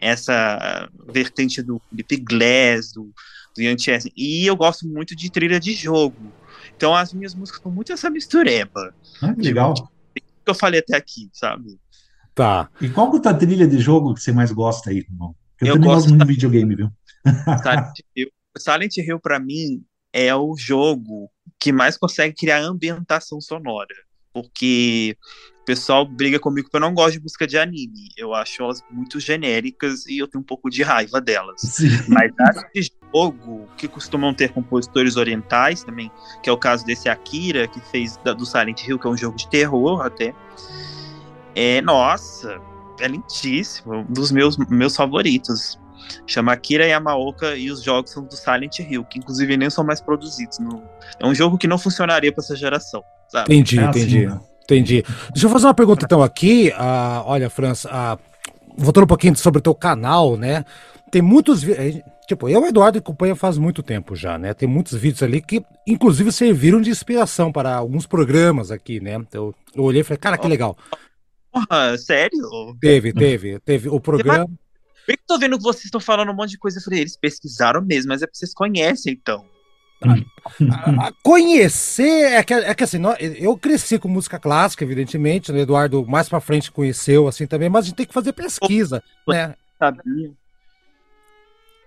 [0.00, 3.12] essa vertente do Philip Glass, do,
[3.56, 4.12] do Ian Chesney.
[4.16, 6.32] E eu gosto muito de trilha de jogo.
[6.76, 8.94] Então as minhas músicas são muito essa mistureba.
[9.22, 9.74] Ah, legal.
[9.74, 9.90] Tipo,
[10.44, 11.78] que eu falei até aqui, sabe?
[12.34, 12.68] Tá.
[12.80, 15.34] E qual que é a trilha de jogo que você mais gosta aí, irmão?
[15.60, 16.24] Eu, eu também gosto muito da...
[16.24, 16.90] de videogame, viu?
[17.62, 19.82] Silent Hill, Silent Hill para mim,
[20.12, 21.30] é o jogo
[21.64, 23.94] que mais consegue criar ambientação sonora.
[24.34, 25.16] Porque
[25.62, 28.10] o pessoal briga comigo porque eu não gosto de música de anime.
[28.18, 31.62] Eu acho elas muito genéricas e eu tenho um pouco de raiva delas.
[31.62, 31.88] Sim.
[32.06, 32.30] Mas
[32.74, 37.80] esse jogo, que costumam ter compositores orientais também, que é o caso desse Akira, que
[37.80, 40.34] fez do Silent Hill, que é um jogo de terror até.
[41.54, 42.60] É, nossa,
[43.00, 44.00] é lindíssimo.
[44.00, 45.80] Um dos meus, meus favoritos.
[46.26, 50.00] Chama Akira Yamaoka e os jogos são do Silent Hill, que inclusive nem são mais
[50.00, 50.58] produzidos.
[50.58, 50.82] No...
[51.18, 53.02] É um jogo que não funcionaria para essa geração.
[53.28, 53.54] Sabe?
[53.54, 54.26] Entendi, é assim, entendi.
[54.26, 54.40] Né?
[54.62, 55.04] Entendi.
[55.32, 56.72] Deixa eu fazer uma pergunta então aqui.
[56.74, 58.18] Uh, olha, França, uh,
[58.76, 60.64] voltando um pouquinho sobre o teu canal, né?
[61.10, 64.54] Tem muitos eh, Tipo, eu, Eduardo, acompanho faz muito tempo já, né?
[64.54, 69.22] Tem muitos vídeos ali que, inclusive, serviram de inspiração para alguns programas aqui, né?
[69.32, 70.76] Eu, eu olhei e falei, cara, que legal.
[71.52, 72.38] Porra, sério?
[72.80, 73.88] Teve, teve, teve.
[73.90, 74.48] O programa.
[75.06, 76.78] Eu tô vendo que vocês estão falando um monte de coisa.
[76.78, 79.44] Eu falei, eles pesquisaram mesmo, mas é porque vocês conhecem, então.
[80.02, 83.00] A, a conhecer é que, é que assim,
[83.38, 85.60] eu cresci com música clássica, evidentemente, o né?
[85.60, 89.54] Eduardo mais para frente conheceu assim também, mas a gente tem que fazer pesquisa, né?
[89.78, 90.32] Sabia.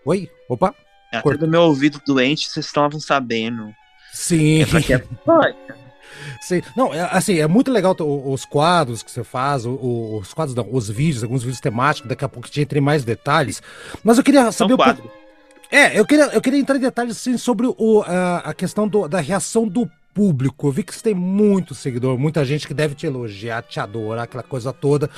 [0.06, 0.30] Oi?
[0.50, 0.74] Opa.
[1.14, 3.74] Até do meu ouvido doente, vocês estavam sabendo.
[4.14, 4.62] Sim.
[4.62, 4.66] É
[6.76, 10.90] Não, é, assim, é muito legal os quadros que você faz, os quadros, não, os
[10.90, 13.62] vídeos, alguns vídeos temáticos, daqui a pouco a gente entra em mais detalhes.
[14.04, 15.12] Mas eu queria saber um pouco.
[15.72, 19.08] É, eu queria, eu queria entrar em detalhes assim, sobre o, a, a questão do,
[19.08, 20.68] da reação do público.
[20.68, 24.24] Eu vi que você tem muito seguidor, muita gente que deve te elogiar, te adorar,
[24.24, 25.10] aquela coisa toda.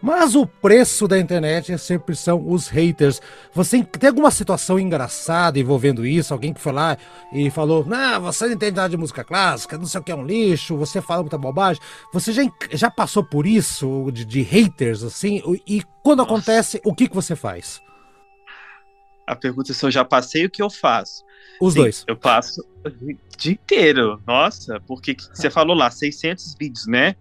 [0.00, 3.20] Mas o preço da internet sempre são os haters.
[3.52, 6.32] Você tem alguma situação engraçada envolvendo isso?
[6.32, 6.96] Alguém que foi lá
[7.32, 10.16] e falou: Não, você não entende nada de música clássica, não sei o que é
[10.16, 11.82] um lixo, você fala muita bobagem.
[12.12, 15.42] Você já, já passou por isso, de, de haters, assim?
[15.66, 16.32] E quando Nossa.
[16.32, 17.80] acontece, o que, que você faz?
[19.26, 21.22] A pergunta é se eu já passei o que eu faço.
[21.60, 22.04] Os Sim, dois.
[22.06, 24.22] Eu passo o dia inteiro.
[24.26, 27.14] Nossa, porque você falou lá, 600 vídeos, né?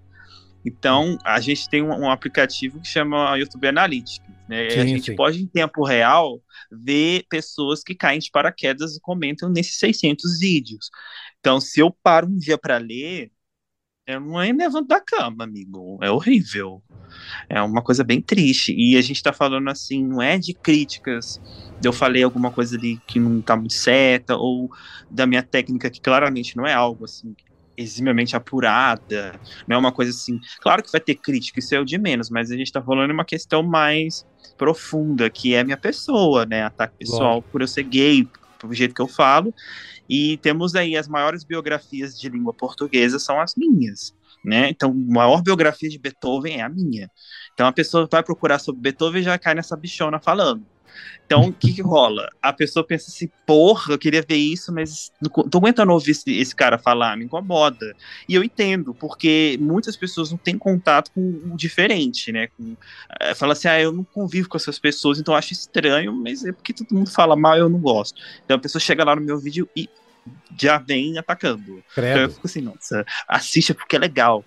[0.66, 4.22] Então, a gente tem um, um aplicativo que chama YouTube Analytics.
[4.48, 4.70] Né?
[4.70, 5.16] Sim, a gente sim.
[5.16, 6.42] pode, em tempo real,
[6.72, 10.90] ver pessoas que caem de paraquedas e comentam nesses 600 vídeos.
[11.40, 13.32] Então, se eu paro um dia para ler,
[14.08, 16.00] eu não é levanto da cama, amigo.
[16.02, 16.82] É horrível.
[17.50, 18.74] É uma coisa bem triste.
[18.74, 21.42] E a gente tá falando assim, não é de críticas.
[21.84, 24.72] Eu falei alguma coisa ali que não tá muito certa, ou
[25.12, 27.36] da minha técnica que claramente não é algo assim
[27.78, 30.40] eximamente apurada, não é uma coisa assim.
[30.60, 33.12] Claro que vai ter crítica, isso é o de menos, mas a gente tá falando
[33.12, 34.26] uma questão mais
[34.58, 36.64] profunda, que é a minha pessoa, né?
[36.64, 38.28] Ataque pessoal por eu ser gay,
[38.66, 39.54] do jeito que eu falo.
[40.10, 44.70] E temos aí as maiores biografias de língua portuguesa são as minhas, né?
[44.70, 47.12] Então, a maior biografia de Beethoven é a minha.
[47.54, 50.66] Então, a pessoa vai procurar sobre Beethoven e já cai nessa bichona falando.
[51.26, 52.30] Então, o que, que rola?
[52.42, 56.32] A pessoa pensa assim, porra, eu queria ver isso, mas não tô aguentando ouvir esse,
[56.32, 57.94] esse, cara falar, me incomoda.
[58.30, 62.48] E eu entendo, porque muitas pessoas não têm contato com o diferente, né?
[62.48, 62.78] Com,
[63.20, 66.46] é, fala assim, ah, eu não convivo com essas pessoas, então eu acho estranho, mas
[66.46, 68.22] é porque todo mundo fala mal, eu não gosto.
[68.46, 69.90] Então a pessoa chega lá no meu vídeo e
[70.58, 71.84] já vem atacando.
[71.94, 72.12] Credo.
[72.12, 74.46] Então eu fico assim, nossa, assista porque é legal.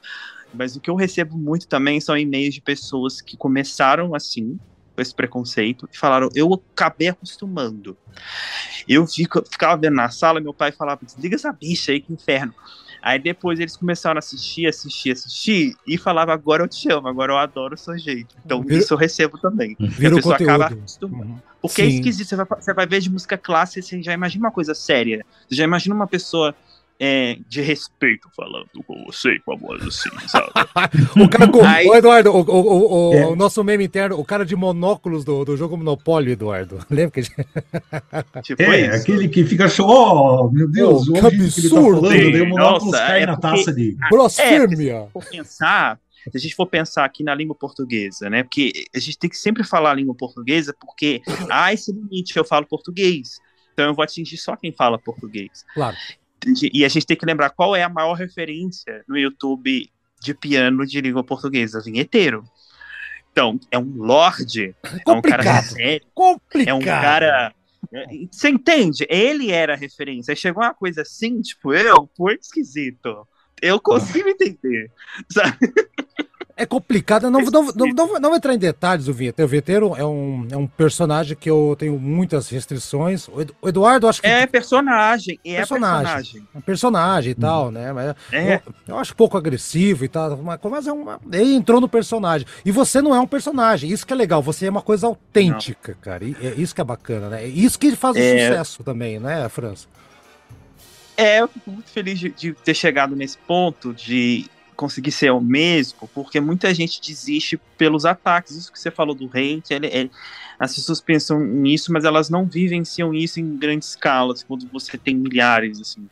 [0.52, 4.58] Mas o que eu recebo muito também são e-mails de pessoas que começaram assim,
[5.00, 7.96] com esse preconceito e falaram: eu acabei acostumando.
[8.86, 12.54] Eu fico, ficava vendo na sala, meu pai falava: desliga essa bicha aí, que inferno.
[13.02, 17.32] Aí depois eles começaram a assistir, assistir, assistir e falava: agora eu te amo, agora
[17.32, 18.36] eu adoro o seu jeito.
[18.44, 19.74] Então Vira, isso eu recebo também.
[19.80, 21.24] Vira a pessoa acaba acostumando.
[21.24, 21.38] Uhum.
[21.62, 21.90] Porque é Sim.
[21.90, 24.74] é esquisito, você vai, você vai ver de música clássica, você já imagina uma coisa
[24.74, 25.24] séria.
[25.48, 26.54] Você já imagina uma pessoa
[27.02, 30.48] é, de respeito falando com você, com a voz assim, sabe?
[31.18, 31.64] o cara com.
[31.64, 31.88] Aí...
[31.88, 33.26] O Eduardo, o, o, o, é.
[33.28, 36.84] o, nosso meme interno, o cara de monóculos do, do jogo Monopólio, Eduardo.
[36.90, 37.22] Lembra que.
[38.42, 38.96] tipo é, isso?
[38.96, 39.88] aquele que fica show.
[39.88, 42.02] Oh, meu Deus, oh, que absurdo!
[42.02, 43.96] Tá falando, o monóculos Nossa, cai é na taça de.
[44.10, 45.08] Blasfêmia!
[45.14, 45.98] É, pensar.
[46.30, 48.42] Se a gente for pensar aqui na língua portuguesa, né?
[48.42, 52.44] Porque a gente tem que sempre falar a língua portuguesa, porque há esse limite, eu
[52.44, 53.38] falo português.
[53.72, 55.64] Então eu vou atingir só quem fala português.
[55.72, 55.96] Claro.
[56.72, 60.86] E a gente tem que lembrar qual é a maior referência no YouTube de piano
[60.86, 62.44] de língua portuguesa, vinheteiro.
[63.32, 64.74] Então, é um lorde,
[65.06, 66.68] é um cara sério, complicado.
[66.68, 67.54] é um cara.
[68.30, 69.06] Você entende?
[69.08, 70.32] Ele era a referência.
[70.32, 73.26] Aí chegou uma coisa assim, tipo, eu, foi esquisito.
[73.62, 74.90] Eu consigo entender,
[75.30, 75.58] sabe?
[76.60, 79.46] É complicado, não, não, não, não, não vou entrar em detalhes do Vinheteiro.
[79.46, 83.28] O Vinheteiro é um, é um personagem que eu tenho muitas restrições.
[83.62, 84.26] O Eduardo, acho que.
[84.26, 86.04] É personagem, é personagem.
[86.04, 86.48] personagem.
[86.54, 87.40] É personagem e uhum.
[87.40, 87.92] tal, né?
[87.94, 88.56] Mas é.
[88.56, 90.38] Eu, eu, acho pouco agressivo e tal,
[90.70, 91.18] mas é uma.
[91.32, 92.46] Ele entrou no personagem.
[92.62, 93.90] E você não é um personagem.
[93.90, 96.00] Isso que é legal, você é uma coisa autêntica, não.
[96.02, 96.24] cara.
[96.24, 97.46] E é isso que é bacana, né?
[97.46, 98.48] Isso que faz o é...
[98.48, 99.88] sucesso também, né, França?
[101.16, 104.44] É, eu fico muito feliz de, de ter chegado nesse ponto de
[104.80, 108.56] conseguir ser o mesmo, porque muita gente desiste pelos ataques.
[108.56, 110.10] Isso que você falou do hate, ele, ele,
[110.58, 114.96] as pessoas pensam nisso, mas elas não vivenciam isso em grande escala, assim, quando você
[114.96, 116.08] tem milhares, assim.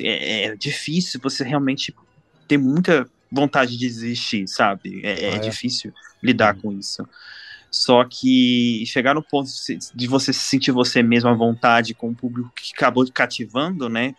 [0.00, 1.94] É, é, difícil você realmente
[2.46, 5.00] ter muita vontade de desistir, sabe?
[5.02, 5.38] É, é, é.
[5.38, 5.90] difícil
[6.22, 7.08] lidar com isso.
[7.70, 9.48] Só que chegar no ponto
[9.94, 14.14] de você sentir você mesmo à vontade com o público que acabou cativando, né?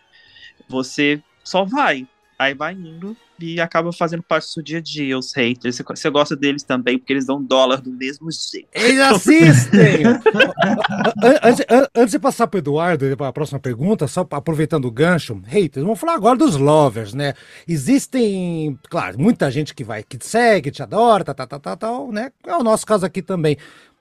[0.68, 2.08] Você só vai.
[2.38, 5.80] Aí vai indo e acaba fazendo parte do seu dia a dia, os haters.
[5.86, 8.68] Você, gosta deles também, porque eles dão dólar do mesmo jeito.
[8.72, 10.04] Eles assistem!
[11.42, 15.40] antes, antes, de passar para o Eduardo, para a próxima pergunta, só aproveitando o gancho,
[15.46, 17.34] haters, vamos falar agora dos lovers, né?
[17.66, 22.12] Existem, claro, muita gente que vai, que te segue, te adora, tal, tal, tal, tal,
[22.12, 22.32] né?
[22.46, 23.56] É o nosso caso aqui também.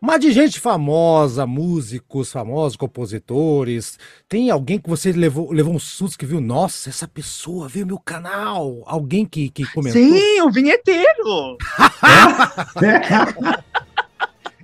[0.05, 3.97] Mas de gente famosa, músicos famosos, compositores.
[4.27, 6.41] Tem alguém que você levou, levou um susto que viu?
[6.41, 8.83] Nossa, essa pessoa viu meu canal.
[8.85, 10.01] Alguém que, que comentou.
[10.01, 11.57] Sim, o vinheteiro!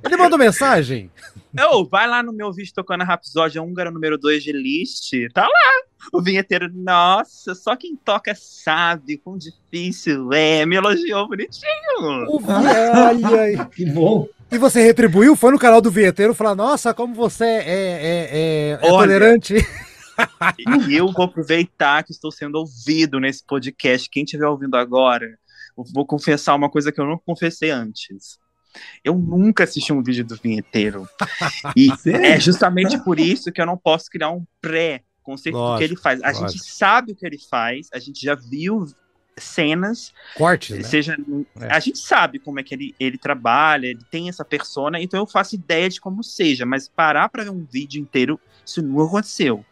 [0.03, 1.09] Ele mandou mensagem?
[1.57, 5.13] Eu, vai lá no meu vídeo tocando a Rapsódia húngara número 2 de list.
[5.33, 6.09] Tá lá.
[6.11, 10.65] O vinheteiro, nossa, só quem toca sabe quão difícil é.
[10.65, 12.27] Me elogiou bonitinho.
[12.27, 14.27] Olha, que bom.
[14.51, 15.35] E você retribuiu?
[15.35, 19.55] Foi no canal do Vinheteiro falar, nossa, como você é, é, é, é tolerante.
[20.87, 24.09] e eu vou aproveitar que estou sendo ouvido nesse podcast.
[24.09, 25.37] Quem estiver ouvindo agora,
[25.93, 28.39] vou confessar uma coisa que eu não confessei antes.
[29.03, 31.07] Eu nunca assisti um vídeo do vinheteiro.
[31.75, 35.95] E é justamente por isso que eu não posso criar um pré-conceito do que ele
[35.95, 36.21] faz.
[36.23, 36.49] A lógico.
[36.49, 38.85] gente sabe o que ele faz, a gente já viu
[39.39, 40.13] cenas.
[40.35, 40.83] Cortes, né?
[40.83, 41.17] Seja,
[41.59, 41.71] é.
[41.71, 45.27] A gente sabe como é que ele, ele trabalha, ele tem essa persona, então eu
[45.27, 49.65] faço ideia de como seja, mas parar para ver um vídeo inteiro, isso não aconteceu.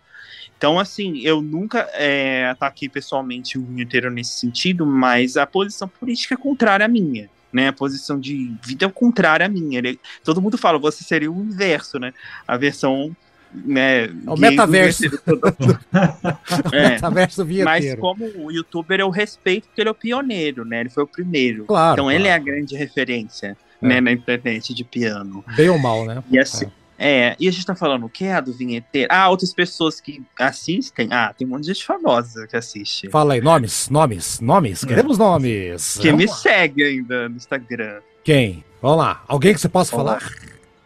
[0.58, 5.88] Então, assim, eu nunca é, ataquei pessoalmente o vídeo inteiro nesse sentido, mas a posição
[5.88, 7.30] política é contrária à minha.
[7.54, 9.80] Né, a posição de vida é contrária à minha.
[9.80, 12.14] Ele, todo mundo fala, você seria o inverso, né?
[12.46, 13.16] A versão
[13.54, 15.06] né, é o metaverso.
[16.72, 16.90] é.
[16.90, 20.82] metaverso Mas como o youtuber eu respeito porque ele é o pioneiro, né?
[20.82, 21.66] Ele foi o primeiro.
[21.66, 22.20] Claro, então claro.
[22.20, 23.88] ele é a grande referência, é.
[23.88, 25.44] né, na internet de piano.
[25.56, 26.24] Bem ou mal, né?
[26.30, 26.66] E assim,
[26.98, 27.30] é.
[27.30, 27.36] é.
[27.40, 29.08] e a gente tá falando o que é a do vinheteiro?
[29.12, 31.08] Ah, outras pessoas que assistem.
[31.12, 33.10] Ah, tem um monte de gente famosa que assiste.
[33.10, 34.88] Fala aí, nomes, nomes, nomes, é.
[34.88, 35.98] queremos nomes.
[35.98, 36.36] Que Vamos me lá.
[36.36, 38.00] segue ainda no Instagram.
[38.24, 38.64] Quem?
[38.82, 40.22] Vamos lá, alguém que você possa falar?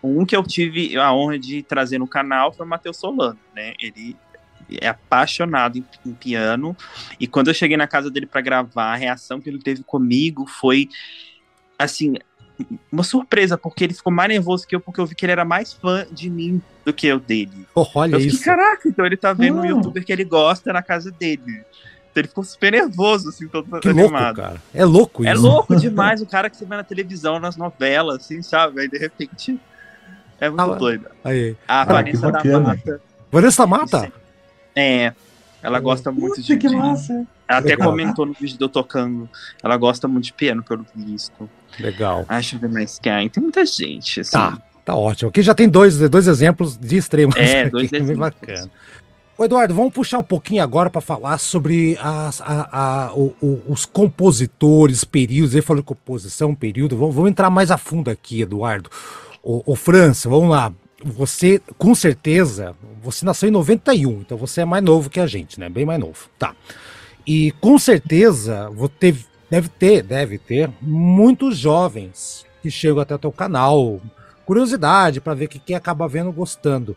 [0.04, 3.74] Um que eu tive a honra de trazer no canal foi o Matheus Solano, né?
[3.80, 4.16] Ele
[4.80, 6.76] é apaixonado em, em, piano.
[7.20, 10.46] E quando eu cheguei na casa dele para gravar, a reação que ele teve comigo
[10.48, 10.90] foi
[11.78, 12.16] assim,
[12.92, 15.46] uma surpresa, porque ele ficou mais nervoso que eu, porque eu vi que ele era
[15.46, 17.68] mais fã de mim do que eu dele.
[17.74, 18.46] Oh, olha eu fiquei, isso.
[18.46, 21.64] Caraca, então ele tá vendo um youtuber que ele gosta na casa dele.
[22.12, 24.12] Então ele ficou super nervoso, assim, todo que animado.
[24.12, 24.62] Louco, cara.
[24.74, 25.46] É louco é isso.
[25.46, 28.82] É louco demais o cara que você vê na televisão, nas novelas, assim, sabe?
[28.82, 29.60] Aí de repente
[30.42, 31.08] é muito ah, doido.
[31.24, 31.56] Aí.
[31.68, 33.02] A ah, Vanessa da Mata.
[33.32, 34.14] Vanessa Mata?
[34.76, 35.14] É.
[35.62, 36.58] Ela gosta muito de.
[36.58, 37.14] Que massa.
[37.48, 37.92] Ela até Legal.
[37.92, 39.30] comentou no vídeo de eu tocando.
[39.62, 41.48] Ela gosta muito de piano, pelo visto.
[41.80, 42.26] Legal.
[42.28, 43.30] Acho que mais quem.
[43.30, 44.32] Tem muita gente, assim.
[44.32, 45.30] Tá, tá ótimo.
[45.30, 47.36] Aqui já tem dois, dois exemplos de extremos.
[47.36, 48.18] É, dois exemplos.
[48.18, 48.72] bacana.
[49.38, 53.62] Ô Eduardo, vamos puxar um pouquinho agora para falar sobre as, a, a, o, o,
[53.68, 55.54] os compositores, períodos.
[55.54, 56.98] Ele falou composição, período.
[56.98, 58.90] Vamos, vamos entrar mais a fundo aqui, Eduardo.
[59.44, 60.72] O, o França, vamos lá.
[61.04, 65.60] Você, com certeza, você nasceu em 91, então você é mais novo que a gente,
[65.60, 65.68] né?
[65.68, 66.30] Bem mais novo.
[66.38, 66.56] Tá.
[67.26, 69.16] E com certeza você
[69.50, 74.00] deve ter, deve ter muitos jovens que chegam até o teu canal,
[74.46, 76.96] curiosidade para ver o que, que acaba vendo gostando.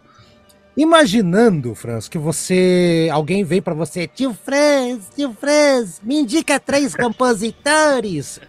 [0.76, 3.08] Imaginando, Franz, que você.
[3.12, 8.40] Alguém vem para você, tio Franz, tio Franz, me indica três compositores.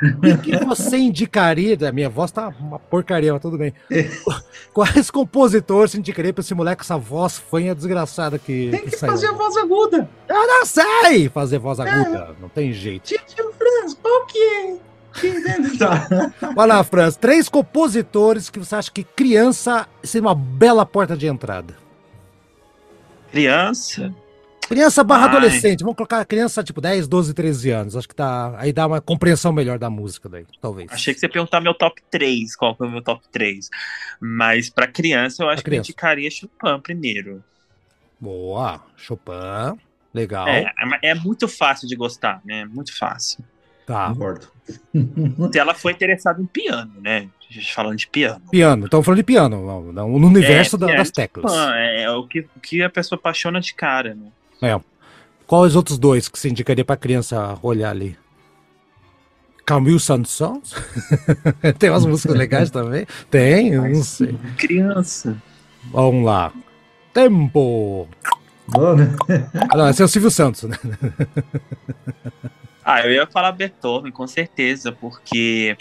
[0.00, 1.76] O que você indicaria?
[1.88, 3.74] A minha voz tá uma porcaria, mas tudo bem.
[4.72, 8.68] Quais compositores você indicaria pra esse moleque com essa voz fanha desgraçada que.
[8.70, 10.08] Tem que, que fazer a voz aguda.
[10.28, 12.40] Eu não sei fazer voz aguda, é.
[12.40, 13.04] não tem jeito.
[13.06, 14.76] Tio Franz, qual que é?
[15.78, 16.06] Tá.
[16.56, 21.26] Olha lá, Franz, três compositores que você acha que criança seria uma bela porta de
[21.26, 21.76] entrada.
[23.32, 24.14] Criança?
[24.68, 25.28] Criança barra Ai.
[25.30, 27.96] adolescente, vamos colocar criança tipo 10, 12, 13 anos.
[27.96, 28.54] Acho que tá.
[28.58, 30.92] Aí dá uma compreensão melhor da música daí, talvez.
[30.92, 33.70] Achei que você ia perguntar meu top 3, qual que é o meu top 3.
[34.20, 35.88] Mas para criança, eu acho pra que criança.
[35.88, 37.42] eu indicaria Chopin primeiro.
[38.20, 39.78] Boa, Chopin.
[40.12, 40.46] Legal.
[40.48, 40.64] É,
[41.02, 42.66] é, é muito fácil de gostar, né?
[42.66, 43.42] Muito fácil.
[43.86, 44.08] Tá.
[44.10, 44.48] Concordo.
[45.50, 47.28] Se ela foi interessada em piano, né?
[47.74, 48.42] Falando de piano.
[48.50, 51.50] Piano, estamos falando de piano, no universo é, da, das teclas.
[51.74, 54.26] É, é, o, que, o que a pessoa apaixona de cara, né?
[54.62, 54.80] É.
[55.46, 58.18] Quais os outros dois que você indicaria para criança olhar ali?
[59.64, 60.74] Camille Saint-Saëns?
[61.78, 63.06] Tem umas músicas legais também?
[63.30, 64.38] Tem, não sei.
[64.56, 65.40] Criança.
[65.90, 66.52] Vamos lá.
[67.12, 68.08] Tempo.
[68.66, 69.16] Mano.
[69.70, 70.76] Ah, não, esse é o Silvio Santos, né?
[72.84, 75.76] Ah, eu ia falar Beethoven, com certeza, porque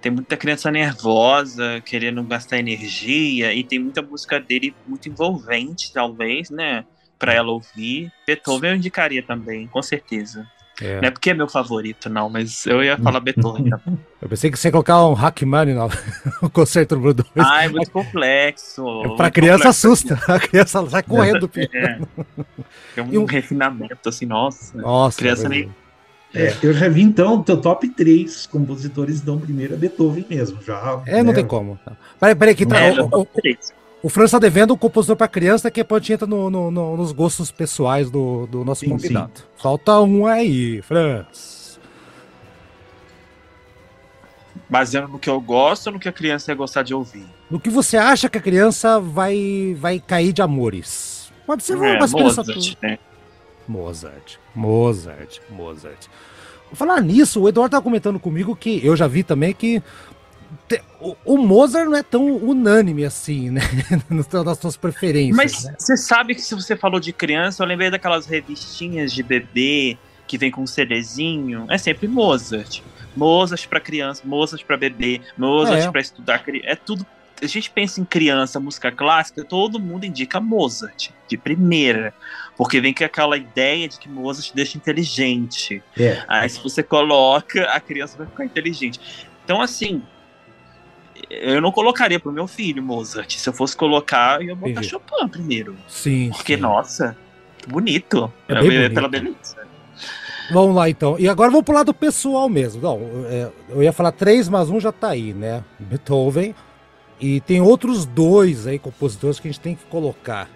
[0.00, 6.50] tem muita criança nervosa, querendo gastar energia, e tem muita música dele muito envolvente, talvez,
[6.50, 6.84] né?
[7.24, 8.12] Pra ela ouvir.
[8.26, 10.46] Beethoven eu indicaria também, com certeza.
[10.80, 11.00] É.
[11.00, 13.98] Não é porque é meu favorito, não, mas eu ia falar Beethoven também.
[14.20, 15.96] Eu pensei que você ia colocar um Rachmaninoff
[16.42, 17.28] no concerto número 2.
[17.36, 18.84] Ah, é muito complexo.
[19.04, 19.88] É, pra criança complexo.
[19.88, 22.08] assusta, a criança sai correndo do piano.
[22.96, 24.76] É, é um, um, refinamento, assim, nossa.
[24.76, 25.70] Nossa, criança nem
[26.34, 30.60] é, eu já vi então o teu top 3 compositores dão primeiro a Beethoven mesmo.
[30.60, 31.34] Já, é, não né?
[31.34, 31.78] tem como.
[32.18, 32.80] Peraí, peraí, que tá.
[32.80, 33.28] É, o, o,
[34.04, 37.10] o Franz tá devendo um compositor para criança que pode entrar no, no, no, nos
[37.10, 39.32] gostos pessoais do, do nosso sim, convidado.
[39.34, 39.44] Sim.
[39.56, 41.80] Falta um aí, Franz.
[44.68, 47.24] Baseando no que eu gosto ou no que a criança ia gostar de ouvir?
[47.50, 51.32] No que você acha que a criança vai, vai cair de amores.
[51.46, 52.98] Pode ser é, uma Mozart, né?
[53.66, 56.08] Mozart, Mozart, Mozart.
[56.66, 59.82] Vou falar nisso, o Eduardo estava comentando comigo que eu já vi também que
[61.24, 63.60] o, Mozart não é tão unânime assim, né?
[64.08, 65.36] nas suas preferências.
[65.36, 65.74] Mas né?
[65.78, 70.38] você sabe que se você falou de criança, eu lembrei daquelas revistinhas de bebê que
[70.38, 71.66] vem com um CDzinho.
[71.68, 72.82] É sempre Mozart.
[73.16, 75.90] Mozart para criança, Mozart para bebê, Mozart é.
[75.90, 76.42] para estudar.
[76.64, 77.06] É tudo.
[77.42, 82.14] A gente pensa em criança, música clássica, todo mundo indica Mozart de primeira.
[82.56, 85.82] Porque vem com aquela ideia de que Mozart te deixa inteligente.
[85.98, 86.24] É.
[86.28, 89.00] Aí se você coloca, a criança vai ficar inteligente.
[89.44, 90.02] Então, assim,
[91.42, 93.36] eu não colocaria pro meu filho Mozart.
[93.36, 94.88] Se eu fosse colocar, eu ia botar Entendi.
[94.88, 95.76] Chopin primeiro.
[95.88, 96.30] Sim.
[96.34, 96.60] Porque, sim.
[96.60, 97.16] nossa,
[97.66, 98.32] bonito.
[98.48, 98.94] É bem bonito.
[98.94, 99.64] Pela beleza.
[100.52, 101.18] Vamos lá então.
[101.18, 102.82] E agora vamos pro lado pessoal mesmo.
[102.82, 105.64] Não, é, eu ia falar três, mas um já tá aí, né?
[105.78, 106.54] Beethoven.
[107.20, 110.48] E tem outros dois aí, compositores, que a gente tem que colocar.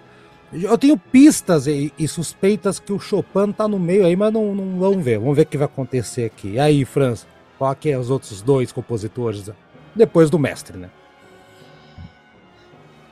[0.51, 4.53] Eu tenho pistas e, e, suspeitas que o Chopin tá no meio aí, mas não,
[4.53, 5.19] não vamos ver.
[5.19, 6.53] Vamos ver o que vai acontecer aqui.
[6.53, 9.51] E aí, Franz, qual que é os outros dois compositores
[9.95, 10.89] depois do mestre, né?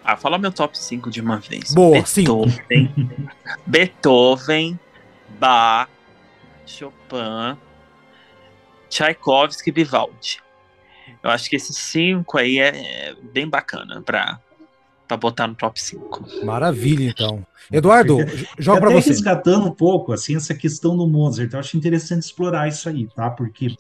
[0.03, 1.73] Ah, fala meu top 5 de uma vez.
[1.73, 2.89] Boa, Beethoven,
[3.67, 4.79] Beethoven,
[5.37, 5.89] Bach,
[6.65, 7.57] Chopin,
[8.89, 10.41] Tchaikovsky e Vivaldi.
[11.21, 14.39] Eu acho que esses cinco aí é, é bem bacana para
[15.07, 16.43] para botar no top 5.
[16.43, 17.45] Maravilha, então.
[17.71, 18.17] Eduardo,
[18.59, 19.09] joga para você.
[19.09, 23.29] resgatando um pouco assim essa questão do Mozart, eu acho interessante explorar isso aí, tá?
[23.29, 23.75] Porque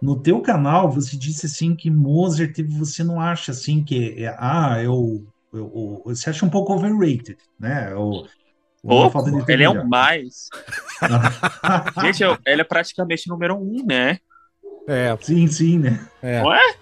[0.00, 4.80] no teu canal você disse assim que Mozart você não acha assim que é, ah,
[4.82, 7.92] eu, eu, eu, você acha um pouco overrated, né?
[7.92, 8.26] Eu,
[8.86, 10.48] Pouco, ele é o mais.
[12.02, 14.20] Gente, ele é praticamente número um, né?
[14.86, 15.16] É.
[15.20, 16.08] Sim, sim, né?
[16.22, 16.40] É.
[16.40, 16.74] Não é?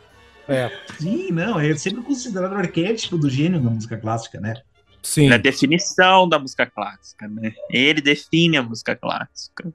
[0.47, 0.71] É.
[0.99, 4.55] Sim, não, é sempre considerado o arquétipo do gênio da música clássica, né?
[5.03, 5.29] Sim.
[5.29, 7.55] Na definição da música clássica, né?
[7.71, 9.73] Ele define a música clássica.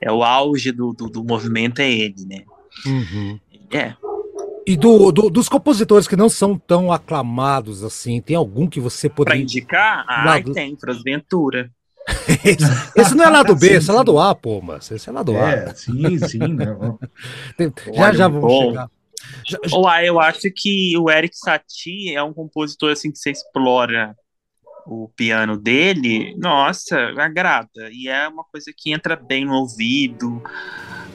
[0.00, 2.44] É o auge do, do, do movimento, é ele, né?
[2.86, 3.38] Uhum.
[3.70, 3.94] É.
[4.66, 9.08] E do, do, dos compositores que não são tão aclamados assim, tem algum que você
[9.08, 9.38] poderia.
[9.38, 10.04] Pra indicar?
[10.08, 10.52] Ah, lado...
[10.52, 11.70] tem, Fras Ventura.
[12.44, 12.64] esse,
[12.96, 15.50] esse, não é lado B, esse é lado A, pô, mas esse é lado A.
[15.50, 16.38] É, sim, sim.
[16.38, 16.66] Né?
[17.94, 18.68] já, já vamos bom.
[18.68, 18.90] chegar.
[19.72, 24.16] Olá, eu acho que o Eric Satie é um compositor assim que você explora
[24.86, 27.90] o piano dele, nossa, agrada.
[27.90, 30.42] E é uma coisa que entra bem no ouvido.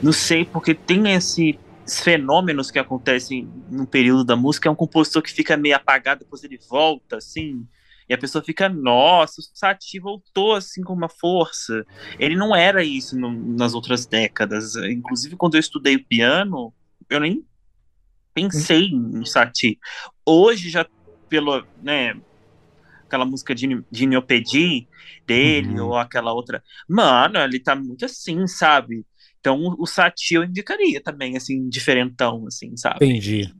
[0.02, 4.68] Não sei, porque tem esse, fenômenos que acontecem no período da música.
[4.68, 7.66] É um compositor que fica meio apagado, depois ele volta, assim.
[8.08, 11.84] E a pessoa fica, nossa, o Satie voltou assim com uma força.
[12.18, 14.76] Ele não era isso no, nas outras décadas.
[14.76, 16.72] Inclusive, quando eu estudei o piano,
[17.10, 17.44] eu nem
[18.32, 19.78] pensei em Satie.
[20.24, 20.86] Hoje, já
[21.28, 22.18] pelo, né,
[23.08, 24.86] aquela música de, de Neopedi
[25.26, 25.88] dele, uhum.
[25.88, 26.62] ou aquela outra.
[26.88, 29.04] Mano, ele tá muito assim, sabe?
[29.40, 32.96] Então o Satie eu indicaria também, assim, diferentão, assim, sabe?
[33.04, 33.52] Entendi.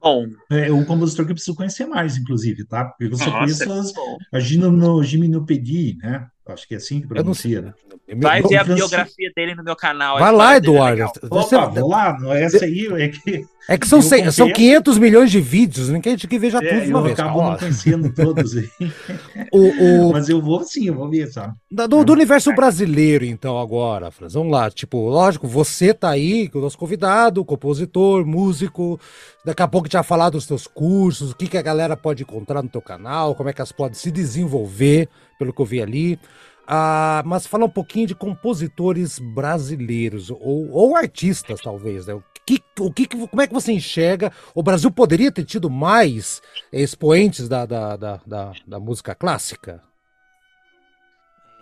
[0.00, 0.26] Bom.
[0.50, 2.84] É um compositor que eu preciso conhecer mais, inclusive, tá?
[2.84, 3.92] Porque só Nossa, conheço as,
[4.32, 6.26] a Gimnopedie, né?
[6.52, 7.74] acho que é assim que pronuncia, né?
[8.16, 10.18] Vai ver a biografia dele no meu canal.
[10.18, 11.04] Vai lá, Eduardo.
[11.30, 13.44] Opa, vou lá, essa aí é que...
[13.70, 16.84] É que são, são 500 milhões de vídeos, que a gente que veja é, tudo
[16.86, 17.16] de uma vez.
[17.16, 18.52] Eu acabo não conhecendo todos
[19.52, 20.10] o, o...
[20.12, 21.54] Mas eu vou sim, eu vou ver, sabe?
[21.70, 24.68] Do, do universo brasileiro, então, agora, Franz, vamos lá.
[24.72, 28.98] Tipo, lógico, você tá aí, o nosso convidado, compositor, músico,
[29.44, 32.64] daqui a pouco já falar dos teus cursos, o que, que a galera pode encontrar
[32.64, 35.08] no teu canal, como é que elas podem se desenvolver,
[35.38, 36.18] pelo que eu vi ali.
[36.66, 42.20] Ah, mas fala um pouquinho de compositores brasileiros, ou, ou artistas, talvez, né?
[42.46, 44.32] Que, o que, como é que você enxerga?
[44.54, 49.82] O Brasil poderia ter tido mais expoentes da, da, da, da, da música clássica?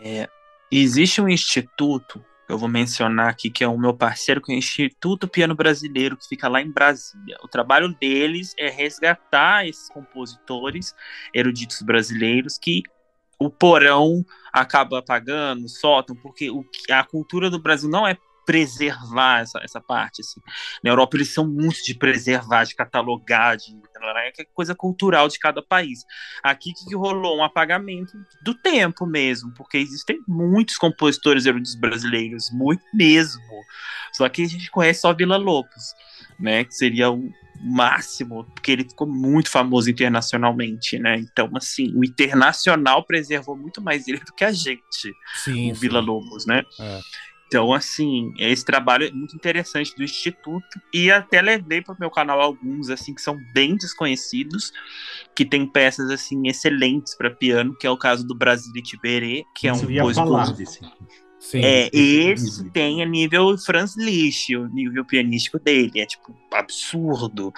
[0.00, 0.28] É,
[0.70, 4.58] existe um instituto, eu vou mencionar aqui, que é o meu parceiro, que é o
[4.58, 7.36] Instituto Piano Brasileiro, que fica lá em Brasília.
[7.42, 10.94] O trabalho deles é resgatar esses compositores
[11.34, 12.82] eruditos brasileiros que
[13.38, 18.16] o porão acaba apagando, soltam, porque o, a cultura do Brasil não é
[18.48, 20.22] preservar essa, essa parte.
[20.22, 20.40] Assim.
[20.82, 23.78] Na Europa eles são muito de preservar, de catalogar, de
[24.38, 26.06] é coisa cultural de cada país.
[26.42, 32.82] Aqui que rolou um apagamento do tempo mesmo, porque existem muitos compositores eruditos brasileiros, muito
[32.94, 33.42] mesmo.
[34.14, 35.94] Só que a gente conhece só Vila Lobos,
[36.40, 36.64] né?
[36.64, 37.30] Que seria o
[37.60, 41.18] máximo, porque ele ficou muito famoso internacionalmente, né?
[41.18, 45.12] Então, assim, o internacional preservou muito mais ele do que a gente,
[45.44, 46.62] sim, o Vila Lobos, né?
[46.80, 47.00] É.
[47.48, 50.62] Então, assim, esse trabalho é muito interessante do Instituto.
[50.92, 54.70] E até levei para o meu canal alguns, assim, que são bem desconhecidos,
[55.34, 59.66] que tem peças, assim, excelentes para piano, que é o caso do Brasile Tiberê, que
[59.66, 60.46] é um compositor...
[61.40, 67.52] Sim, é, esse tem a nível Franz Liszt, o nível pianístico dele, é tipo absurdo.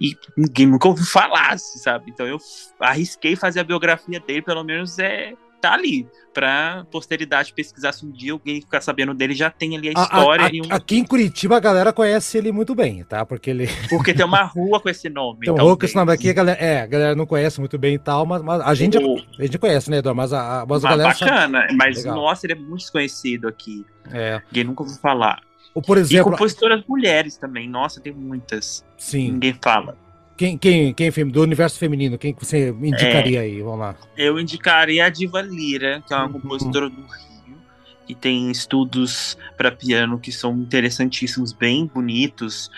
[0.00, 2.10] E ninguém nunca ouviu falar, sabe?
[2.10, 2.38] Então eu
[2.80, 8.10] arrisquei fazer a biografia dele, pelo menos é tá ali pra posteridade pesquisar se um
[8.10, 10.44] dia alguém ficar sabendo dele, já tem ali a história.
[10.44, 10.74] A, a, um...
[10.74, 13.26] Aqui em Curitiba a galera conhece ele muito bem, tá?
[13.26, 13.68] Porque ele.
[13.90, 15.40] Porque tem uma rua com esse nome.
[15.40, 17.78] Tem uma rua com esse nome aqui, a galera, é, a galera não conhece muito
[17.78, 19.16] bem e tal, mas, mas a, gente, o...
[19.38, 20.16] a gente conhece, né, Eduardo?
[20.16, 21.08] Mas a, mas a ah, galera.
[21.10, 21.76] Bacana, sabe...
[21.76, 22.16] mas Legal.
[22.16, 23.84] nossa, ele é muito desconhecido aqui.
[24.12, 24.40] É.
[24.46, 25.42] Ninguém nunca ouviu falar.
[25.74, 26.28] Ou, por exemplo.
[26.28, 28.84] E compositoras mulheres também, nossa, tem muitas.
[28.96, 29.32] Sim.
[29.32, 29.96] Ninguém fala.
[30.40, 33.60] Quem, quem, quem do universo feminino, quem você indicaria é, aí?
[33.60, 33.94] Vamos lá.
[34.16, 36.32] Eu indicaria a Diva Lira, que é uma uhum.
[36.32, 37.58] compositora do Rio,
[38.06, 42.70] que tem estudos para piano que são interessantíssimos, bem bonitos.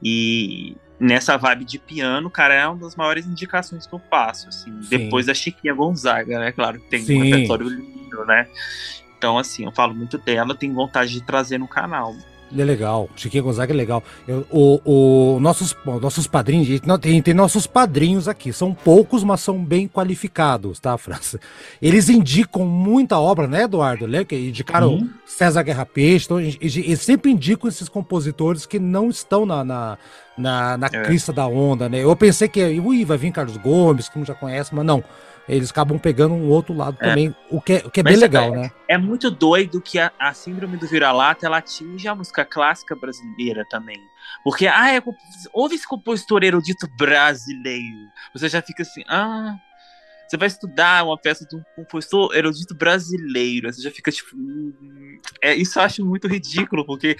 [0.00, 4.70] E nessa vibe de piano, cara, é uma das maiores indicações que eu faço, assim,
[4.82, 4.88] Sim.
[4.88, 6.52] depois da Chiquinha Gonzaga, né?
[6.52, 7.16] Claro que tem Sim.
[7.16, 8.46] um repertório lindo, né?
[9.18, 12.14] Então, assim, eu falo muito dela, tenho vontade de trazer no canal.
[12.52, 13.08] Ele é legal.
[13.16, 14.02] Chiquinho Gonzaga é legal.
[14.28, 18.52] Eu, o, o, nossos, nossos padrinhos, tem, tem nossos padrinhos aqui.
[18.52, 21.40] São poucos, mas são bem qualificados, tá, França?
[21.80, 24.04] Eles indicam muita obra, né, Eduardo?
[24.04, 25.10] Lembra que indicaram Sim.
[25.24, 26.26] César Guerra Peixe.
[26.26, 29.98] Então, eles sempre indicam esses compositores que não estão na, na,
[30.36, 31.02] na, na é.
[31.02, 32.04] crista da onda, né?
[32.04, 35.02] Eu pensei que ui, vai vir Carlos Gomes, que não já conhece, mas não
[35.48, 37.08] eles acabam pegando um outro lado é.
[37.08, 38.70] também, o que é, o que é bem legal, é, né?
[38.88, 43.64] É muito doido que a, a síndrome do vira-lata ela atinge a música clássica brasileira
[43.68, 43.98] também.
[44.44, 45.02] Porque, ah, é,
[45.52, 48.08] ouve esse compositor erudito brasileiro.
[48.34, 49.56] Você já fica assim, ah,
[50.32, 54.34] você vai estudar uma peça de um compositor erudito brasileiro, você já fica tipo.
[54.34, 57.18] Hum, é, isso eu acho muito ridículo, porque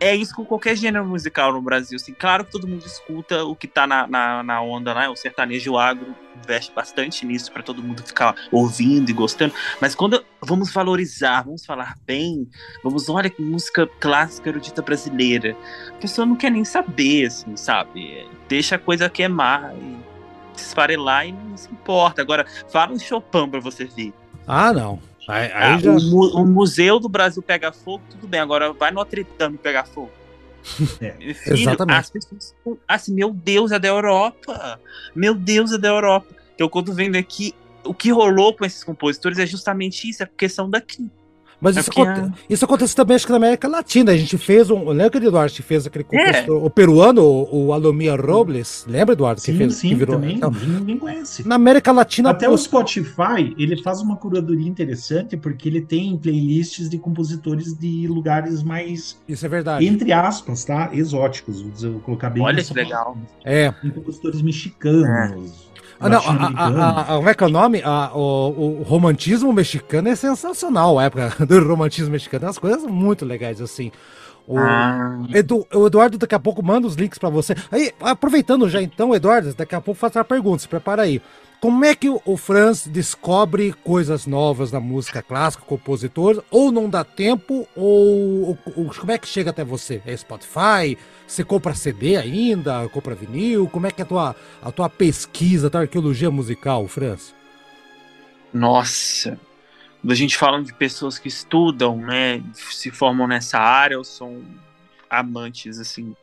[0.00, 1.96] é isso com qualquer gênero musical no Brasil.
[1.96, 5.06] Assim, claro que todo mundo escuta o que tá na, na, na onda, né?
[5.10, 9.54] O sertanejo agro investe bastante nisso para todo mundo ficar ouvindo e gostando.
[9.80, 12.48] Mas quando vamos valorizar, vamos falar bem,
[12.82, 15.56] vamos, olha que música clássica erudita brasileira,
[15.88, 18.26] a pessoa não quer nem saber, assim, sabe?
[18.48, 20.00] Deixa a coisa queimar e
[20.56, 22.22] esfarelar e não se importa.
[22.22, 24.12] Agora, fala um Chopin pra você ver.
[24.46, 25.00] Ah, não.
[25.28, 25.90] Aí, aí ah, já...
[25.92, 28.40] o, o, Museu do Brasil pega fogo, tudo bem.
[28.40, 30.10] Agora vai Notre Dame pegar fogo.
[31.00, 31.98] É, Filho, exatamente.
[31.98, 32.54] As pessoas,
[32.86, 34.80] assim, meu Deus, é da Europa.
[35.14, 36.34] Meu Deus, é da Europa.
[36.54, 37.54] Então, quando vendo aqui,
[37.84, 41.10] o que rolou com esses compositores é justamente isso, é porque são daqui.
[41.60, 42.32] Mas é isso, aconte...
[42.48, 44.12] isso, acontece também, acho que na América Latina.
[44.12, 44.88] A gente fez um.
[44.88, 46.66] Lembra que o Eduardo fez aquele compositor, é.
[46.66, 48.84] o peruano, o, o Alomia Robles?
[48.88, 49.40] Lembra, Eduardo?
[49.40, 50.16] Sim, que fez, sim, que virou...
[50.16, 50.36] também.
[50.36, 51.46] Então, ninguém conhece.
[51.46, 52.30] Na América Latina.
[52.30, 58.06] Até o Spotify, ele faz uma curadoria interessante, porque ele tem playlists de compositores de
[58.08, 59.20] lugares mais.
[59.28, 59.86] Isso é verdade.
[59.86, 60.90] Entre aspas, tá?
[60.92, 61.62] Exóticos.
[61.82, 62.42] Vou colocar bem.
[62.42, 63.18] Olha que legal.
[63.44, 63.70] É.
[63.72, 65.66] Compositores mexicanos.
[65.66, 65.69] É.
[66.00, 67.82] Ah, não, a, a, a, como é que é o nome?
[68.14, 70.98] o, o, romantismo mexicano é sensacional.
[70.98, 73.92] A época do romantismo mexicano, as coisas muito legais assim.
[74.46, 75.18] O, ah.
[75.34, 77.54] Edu, o Eduardo daqui a pouco manda os links para você.
[77.70, 81.20] Aí, aproveitando já então, Eduardo, daqui a pouco faça a pergunta, se prepara aí.
[81.60, 86.42] Como é que o Franz descobre coisas novas na música clássica, compositor?
[86.50, 90.00] Ou não dá tempo, ou, ou, como é que chega até você?
[90.06, 90.96] É Spotify?
[91.26, 92.88] Você compra CD ainda?
[92.88, 93.68] Compra vinil?
[93.68, 97.34] Como é que é a tua, a tua pesquisa, a tua arqueologia musical, Franz?
[98.54, 99.38] Nossa,
[100.00, 104.42] quando a gente fala de pessoas que estudam, né, se formam nessa área ou são
[105.10, 106.16] amantes, assim,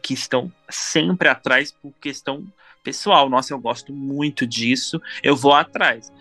[0.00, 2.46] que estão sempre atrás por questão
[2.84, 3.28] pessoal.
[3.28, 6.12] Nossa, eu gosto muito disso, eu vou atrás.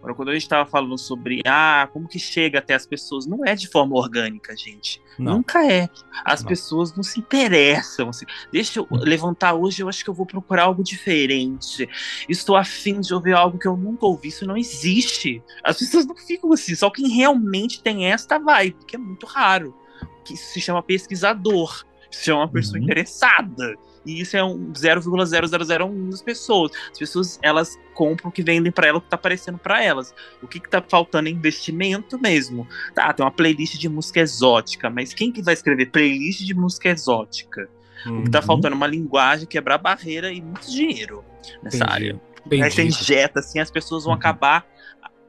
[0.00, 3.44] Agora, quando a gente estava falando sobre ah, como que chega até as pessoas, não
[3.44, 5.00] é de forma orgânica, gente.
[5.18, 5.34] Não.
[5.34, 5.90] Nunca é.
[6.24, 6.48] As não.
[6.48, 8.08] pessoas não se interessam.
[8.08, 8.24] Assim.
[8.50, 11.86] Deixa eu levantar hoje, eu acho que eu vou procurar algo diferente.
[12.26, 14.28] Estou afim de ouvir algo que eu nunca ouvi.
[14.28, 15.42] Isso não existe.
[15.62, 16.74] As pessoas não ficam assim.
[16.74, 19.76] Só quem realmente tem esta vibe, que é muito raro.
[20.24, 21.84] Que se chama pesquisador.
[22.10, 22.84] Se chama uma pessoa uhum.
[22.84, 23.74] interessada.
[24.04, 26.72] E isso é um 0,0001 das pessoas.
[26.90, 30.14] As pessoas, elas compram o que vendem para elas, o que tá aparecendo para elas.
[30.42, 32.66] O que, que tá faltando é investimento mesmo.
[32.94, 36.88] Tá, tem uma playlist de música exótica, mas quem que vai escrever playlist de música
[36.88, 37.68] exótica?
[38.06, 38.20] Uhum.
[38.20, 38.46] O que tá uhum.
[38.46, 41.22] faltando é uma linguagem, quebrar barreira e muito dinheiro
[41.62, 41.92] nessa Entendi.
[41.92, 42.20] área.
[42.46, 42.62] Entendi.
[42.62, 44.18] Aí você injeta, assim, as pessoas vão uhum.
[44.18, 44.66] acabar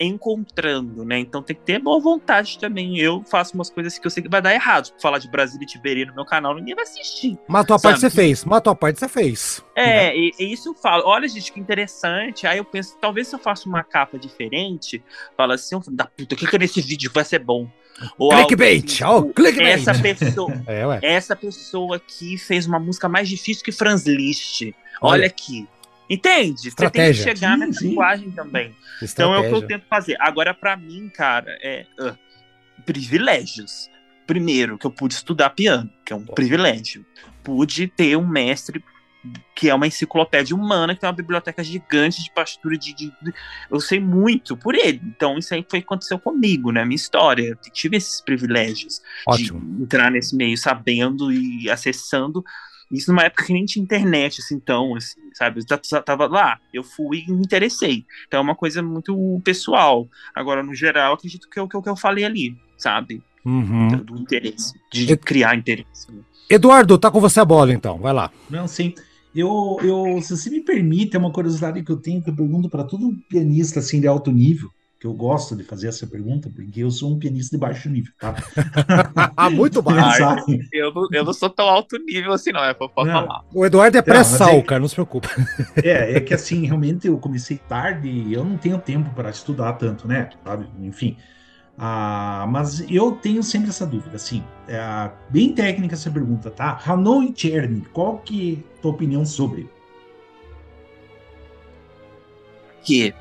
[0.06, 1.20] encontrando, né?
[1.20, 2.98] Então tem que ter boa vontade também.
[2.98, 4.86] Eu faço umas coisas que eu sei que vai dar errado.
[4.86, 7.38] Tipo, falar de Brasil e Tiberê no meu canal, ninguém vai assistir.
[7.48, 7.82] Mas a sabe?
[7.82, 8.46] parte você fez.
[8.46, 9.64] Mas a parte você fez.
[9.76, 10.18] É, né?
[10.18, 11.04] e, e, isso eu falo.
[11.06, 12.48] Olha, gente, que interessante.
[12.48, 15.04] Aí eu penso, talvez se eu faça uma capa diferente,
[15.38, 17.70] fala assim, oh, da puta, clica nesse vídeo, vai ser bom.
[18.18, 19.88] Ou clickbait, assim, oh, tipo, clickbait.
[19.88, 24.74] Essa pessoa, é, essa pessoa aqui fez uma música mais difícil que Franz Liszt.
[25.02, 25.68] Olha, Olha aqui.
[26.10, 26.68] Entende?
[26.68, 27.14] Estratégia.
[27.14, 27.90] Você tem que chegar sim, nessa sim.
[27.90, 28.76] linguagem também.
[29.02, 29.14] Estratégia.
[29.14, 30.18] Então é o que eu tento fazer.
[30.20, 32.18] Agora, para mim, cara, é uh,
[32.86, 33.90] privilégios.
[34.28, 37.06] Primeiro, que eu pude estudar piano, que é um privilégio.
[37.44, 38.84] Pude ter um mestre
[39.56, 43.34] que é uma enciclopédia humana, que tem uma biblioteca gigante de partitura de, de, de,
[43.70, 45.00] Eu sei muito por ele.
[45.04, 46.84] Então, isso aí foi aconteceu comigo, né?
[46.84, 47.44] Minha história.
[47.44, 49.60] Eu tive esses privilégios Ótimo.
[49.60, 52.44] de entrar nesse meio sabendo e acessando
[52.92, 55.62] isso numa época que nem tinha internet, assim, então, assim, sabe?
[55.70, 58.06] Eu tava lá, eu fui e me interessei.
[58.28, 60.10] Então é uma coisa muito pessoal.
[60.36, 63.22] Agora, no geral, acredito que é o que eu falei ali, sabe?
[63.46, 63.90] Uhum.
[63.90, 66.12] Do interesse, de criar interesse.
[66.12, 66.22] Né?
[66.50, 68.32] Eduardo, tá com você a bola, então, vai lá.
[68.50, 68.94] Não, sim.
[69.34, 72.70] Eu, eu, se você me permite, é uma curiosidade que eu tenho, que eu pergunto
[72.70, 74.70] para todo pianista assim, de alto nível
[75.02, 78.14] que eu gosto de fazer essa pergunta, porque eu sou um pianista de baixo nível,
[78.20, 78.36] tá?
[79.50, 80.24] Muito baixo.
[80.24, 83.44] Ah, eu, não, eu não sou tão alto nível assim, não, é pra falar.
[83.52, 85.28] O Eduardo é pré-sal, é, cara, não se preocupa.
[85.84, 89.74] É, é que assim, realmente eu comecei tarde e eu não tenho tempo para estudar
[89.74, 90.30] tanto, né?
[90.46, 90.68] Sabe?
[90.80, 91.18] Enfim.
[91.76, 96.80] Ah, mas eu tenho sempre essa dúvida, assim, é, bem técnica essa pergunta, tá?
[96.86, 99.68] Hanon e Cherny, qual que é a tua opinião sobre?
[102.84, 103.16] Que?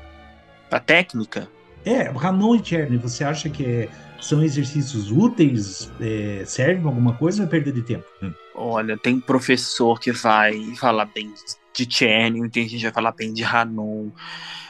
[0.69, 1.49] A técnica?
[1.85, 5.91] É, Hanon e Cherny, você acha que é, são exercícios úteis?
[5.99, 8.05] É, servem alguma coisa ou é perda de tempo?
[8.21, 8.33] Hum.
[8.53, 11.33] Olha, tem professor que vai falar bem
[11.73, 14.09] de Cherny, tem gente que vai falar bem de Hanon,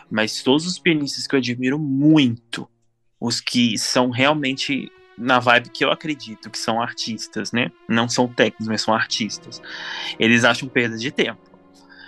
[0.09, 2.69] mas todos os pianistas que eu admiro muito,
[3.19, 7.71] os que são realmente na vibe que eu acredito, que são artistas, né?
[7.87, 9.61] Não são técnicos, mas são artistas.
[10.17, 11.41] Eles acham perda de tempo.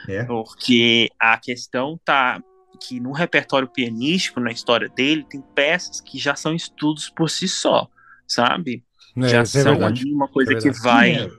[0.07, 0.23] É.
[0.23, 2.41] Porque a questão tá
[2.83, 7.47] que no repertório pianístico, na história dele, tem peças que já são estudos por si
[7.47, 7.87] só,
[8.27, 8.83] sabe?
[9.17, 11.29] É, já é são ali uma coisa é que vai,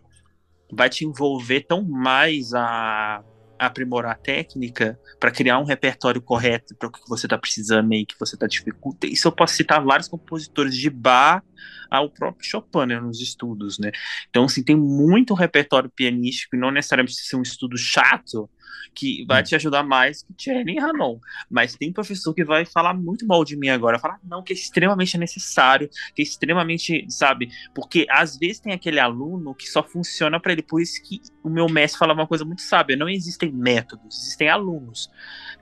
[0.72, 3.22] vai te envolver tão mais a,
[3.58, 7.92] a aprimorar a técnica para criar um repertório correto para o que você está precisando
[7.92, 9.12] e que você está dificultando.
[9.12, 11.42] Isso eu posso citar vários compositores de Bach
[11.90, 13.92] ao próprio Chopin né, nos estudos, né?
[14.30, 18.48] Então, assim, tem muito repertório pianístico e não necessariamente ser um estudo chato,
[18.94, 19.44] que vai hum.
[19.44, 21.18] te ajudar mais que Jenny e Hanon.
[21.50, 24.56] Mas tem professor que vai falar muito mal de mim agora, falar não, que é
[24.56, 27.48] extremamente necessário, que é extremamente, sabe?
[27.74, 30.62] Porque às vezes tem aquele aluno que só funciona para ele.
[30.62, 34.48] Por isso que o meu mestre fala uma coisa muito sábia: não existem métodos, existem
[34.48, 35.10] alunos.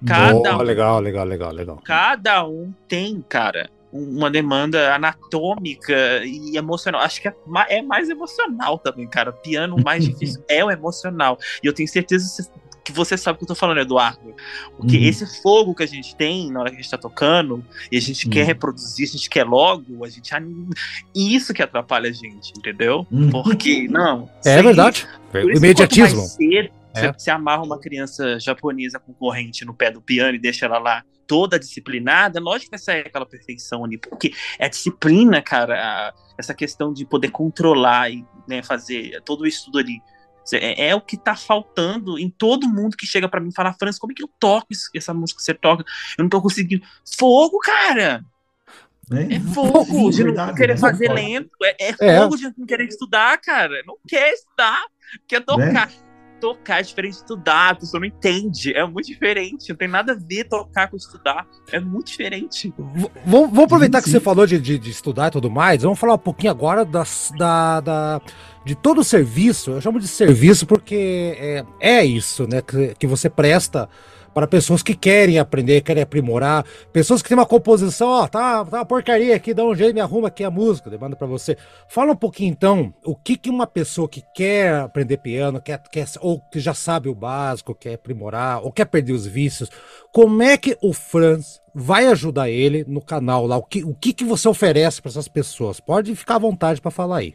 [0.05, 1.81] Cada Boa, um, legal, legal, legal, legal.
[1.85, 7.03] Cada um tem, cara, uma demanda anatômica e emocional.
[7.03, 7.35] Acho que é,
[7.69, 9.33] é mais emocional também, cara.
[9.33, 11.39] Piano, mais difícil é o emocional.
[11.63, 12.27] E eu tenho certeza
[12.85, 14.35] que você sabe o que eu tô falando, Eduardo.
[14.77, 15.05] Porque uhum.
[15.05, 18.01] esse fogo que a gente tem na hora que a gente tá tocando, e a
[18.01, 18.33] gente uhum.
[18.33, 20.31] quer reproduzir, a gente quer logo, a gente.
[21.15, 23.07] Isso que atrapalha a gente, entendeu?
[23.11, 23.31] Uhum.
[23.31, 24.29] Porque, não.
[24.45, 25.07] É sei, verdade.
[25.35, 26.23] O imediatismo.
[26.23, 27.13] Cedo, é.
[27.13, 31.03] Você amarra uma criança japonesa com corrente no pé do piano e deixa ela lá
[31.27, 36.15] toda disciplinada, lógico que vai sair aquela perfeição ali, porque é a disciplina, cara, a,
[36.37, 40.03] essa questão de poder controlar e né, fazer todo o estudo ali
[40.53, 43.73] É, é, o que tá faltando em todo mundo que chega para mim e fala,
[43.73, 45.85] França, como é que eu toco isso, essa música que você toca?
[46.19, 46.85] Eu não tô conseguindo.
[47.19, 48.25] Fogo, cara!
[49.11, 50.81] É, é fogo de não querer né?
[50.81, 51.51] fazer lento.
[51.63, 53.83] É, é, é, fogo de não querer estudar, cara.
[53.87, 54.85] Não quer estudar,
[55.29, 55.91] quer tocar.
[56.43, 58.75] Tocar é diferente de estudar, a pessoa não entende.
[58.75, 59.69] É muito diferente.
[59.69, 61.47] Não tem nada a ver tocar com estudar.
[61.71, 62.75] É muito diferente.
[62.77, 64.17] Vamos, vamos aproveitar sim, que sim.
[64.17, 65.85] você falou de, de, de, estudar e tudo mais.
[65.85, 68.21] Vamos falar um pouquinho agora das, da, da,
[68.65, 69.71] de todo o serviço.
[69.71, 72.61] Eu chamo de serviço porque é, é isso, né?
[72.61, 73.89] Que, que você presta
[74.35, 78.79] para pessoas que querem aprender, querem aprimorar, pessoas que têm uma composição, ó, tá, tá
[78.79, 81.57] uma porcaria aqui, dá um jeito, me arruma aqui a música, demanda para você.
[81.89, 86.07] Fala um pouquinho então, o que que uma pessoa que quer aprender piano, quer, quer
[86.21, 89.71] ou que já sabe o básico, quer aprimorar, ou quer perder os vícios,
[90.13, 93.57] como é que o Franz vai ajudar ele no canal lá?
[93.57, 95.81] O que, o que, que você oferece para essas pessoas?
[95.81, 97.35] Pode ficar à vontade para falar aí.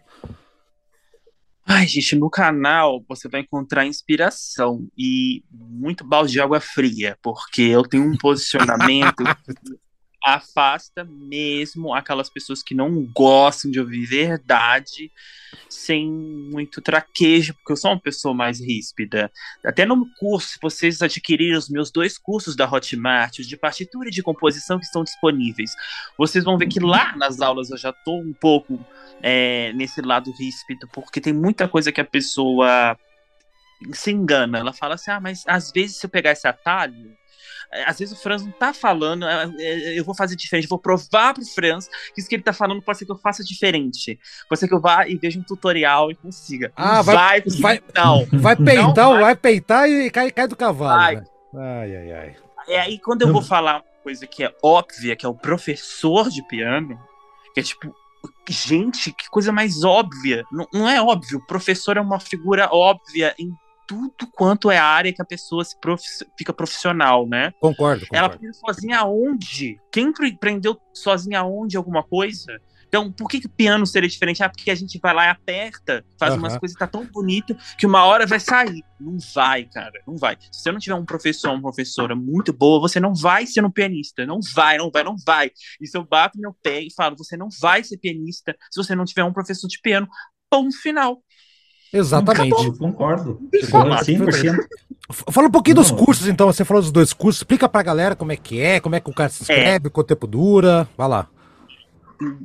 [1.69, 7.61] Ai, gente, no canal você vai encontrar inspiração e muito balde de água fria, porque
[7.61, 9.21] eu tenho um posicionamento
[10.23, 15.11] afasta mesmo aquelas pessoas que não gostam de ouvir verdade
[15.69, 19.31] sem muito traquejo, porque eu sou uma pessoa mais ríspida.
[19.65, 24.11] Até no curso, se vocês adquirirem os meus dois cursos da Hotmart, de partitura e
[24.11, 25.71] de composição que estão disponíveis,
[26.17, 28.79] vocês vão ver que lá nas aulas eu já estou um pouco
[29.21, 32.97] é, nesse lado ríspido, porque tem muita coisa que a pessoa
[33.93, 34.59] se engana.
[34.59, 37.16] Ela fala assim: ah, mas às vezes se eu pegar esse atalho,
[37.85, 41.33] às vezes o Franz não tá falando, é, é, eu vou fazer diferente, vou provar
[41.33, 44.19] pro Franz que isso que ele tá falando pode ser que eu faça diferente.
[44.47, 46.71] Pode ser que eu vá e veja um tutorial e consiga.
[46.75, 48.25] Ah, vai, vai, vai, não.
[48.39, 49.21] Vai peitar, não vai.
[49.21, 51.15] vai peitar e cai, cai do cavalo.
[51.15, 51.25] Né?
[51.55, 52.35] Ai, ai, ai.
[52.67, 56.29] É aí quando eu vou falar uma coisa que é óbvia, que é o professor
[56.29, 56.99] de piano,
[57.53, 57.93] que é tipo,
[58.49, 60.43] gente, que coisa mais óbvia.
[60.51, 63.53] Não, não é óbvio, o professor é uma figura óbvia em
[63.87, 65.75] tudo quanto é a área que a pessoa se
[66.37, 67.51] fica profissional, né?
[67.59, 68.07] Concordo, concordo.
[68.11, 69.79] Ela aprende sozinha aonde?
[69.91, 72.59] Quem aprendeu sozinha aonde alguma coisa?
[72.87, 74.41] Então, por que, que piano seria diferente?
[74.41, 76.39] Ah, porque a gente vai lá e aperta, faz uhum.
[76.39, 78.83] umas coisas e tá tão bonito que uma hora vai sair.
[78.99, 80.37] Não vai, cara, não vai.
[80.51, 83.71] Se você não tiver um professor, uma professora muito boa, você não vai ser um
[83.71, 84.25] pianista.
[84.25, 85.51] Não vai, não vai, não vai.
[85.81, 88.95] E se eu bato meu pé e falo, você não vai ser pianista se você
[88.95, 90.07] não tiver um professor de piano,
[90.49, 91.21] ponto final.
[91.91, 92.65] Exatamente.
[92.65, 93.39] Eu concordo.
[93.71, 94.57] Concordo 100%.
[95.09, 95.83] Fala um pouquinho Não.
[95.83, 96.47] dos cursos, então.
[96.47, 97.41] Você falou dos dois cursos.
[97.41, 99.89] Explica pra galera como é que é, como é que o cara se inscreve, é.
[99.89, 100.87] quanto tempo dura.
[100.97, 101.29] Vai lá.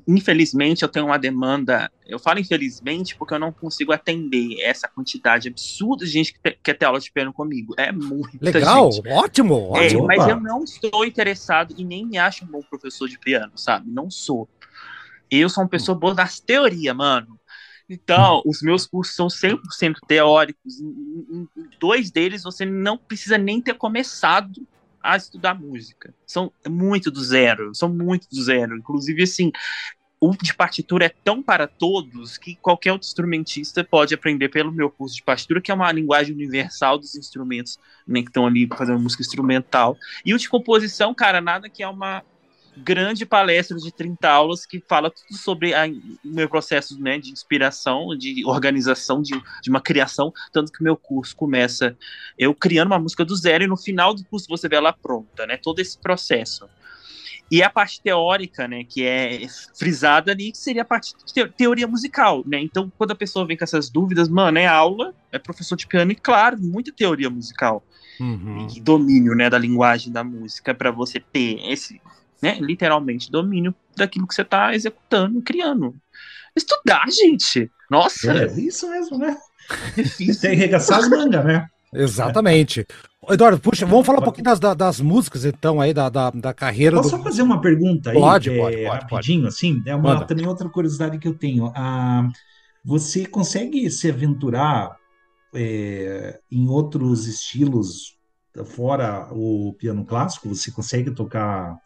[0.07, 1.91] Infelizmente, eu tenho uma demanda.
[2.07, 6.75] Eu falo infelizmente porque eu não consigo atender essa quantidade absurda de gente que quer
[6.75, 7.75] ter aula de piano comigo.
[7.79, 8.39] É muito.
[8.41, 9.09] Legal, gente.
[9.09, 10.07] ótimo, é, ótimo.
[10.07, 13.91] mas eu não estou interessado e nem me acho um bom professor de piano, sabe?
[13.91, 14.49] Não sou.
[15.31, 17.39] Eu sou uma pessoa boa das teorias, mano.
[17.93, 20.81] Então, os meus cursos são 100% teóricos.
[20.81, 24.67] Em, dois deles você não precisa nem ter começado
[25.03, 26.15] a estudar música.
[26.27, 28.77] São muito do zero, são muito do zero.
[28.77, 29.53] Inclusive, assim,
[30.21, 34.89] o de partitura é tão para todos que qualquer outro instrumentista pode aprender pelo meu
[34.89, 37.77] curso de partitura, que é uma linguagem universal dos instrumentos
[38.07, 39.99] né, que estão ali fazendo música instrumental.
[40.25, 42.23] E o de composição, cara, nada que é uma
[42.77, 48.17] grande palestra de 30 aulas que fala tudo sobre o meu processo né, de inspiração,
[48.17, 51.97] de organização, de, de uma criação, tanto que o meu curso começa
[52.39, 55.47] eu criando uma música do zero e no final do curso você vê ela pronta,
[55.47, 55.57] né?
[55.57, 56.69] Todo esse processo.
[57.51, 59.47] E a parte teórica, né, que é
[59.77, 62.59] frisada ali, que seria a parte de teoria musical, né?
[62.59, 66.13] Então, quando a pessoa vem com essas dúvidas, mano, é aula, é professor de piano
[66.13, 67.85] e, claro, muita teoria musical.
[68.19, 68.69] Uhum.
[68.75, 72.01] E domínio, né, da linguagem da música para você ter esse
[72.43, 75.95] né, literalmente, domínio daquilo que você está executando, criando.
[76.57, 77.71] Estudar, gente.
[77.91, 78.33] Nossa.
[78.33, 79.37] É isso mesmo, né?
[79.97, 80.41] Difícil.
[80.41, 81.67] Tem que arregaçar as mangas, né?
[81.95, 82.87] Exatamente.
[83.31, 86.97] Eduardo, puxa, vamos falar um pouquinho das, das músicas, então, aí, da, da, da carreira.
[86.97, 87.17] Posso do...
[87.19, 88.17] só fazer uma pergunta aí?
[88.19, 88.87] Pode, é, pode, pode.
[88.87, 89.55] Rapidinho, pode.
[89.55, 89.83] assim?
[89.87, 91.73] É uma, também outra curiosidade que eu tenho.
[91.77, 92.29] Ah,
[92.85, 94.97] você consegue se aventurar
[95.55, 98.17] é, em outros estilos
[98.65, 100.49] fora o piano clássico?
[100.49, 101.79] Você consegue tocar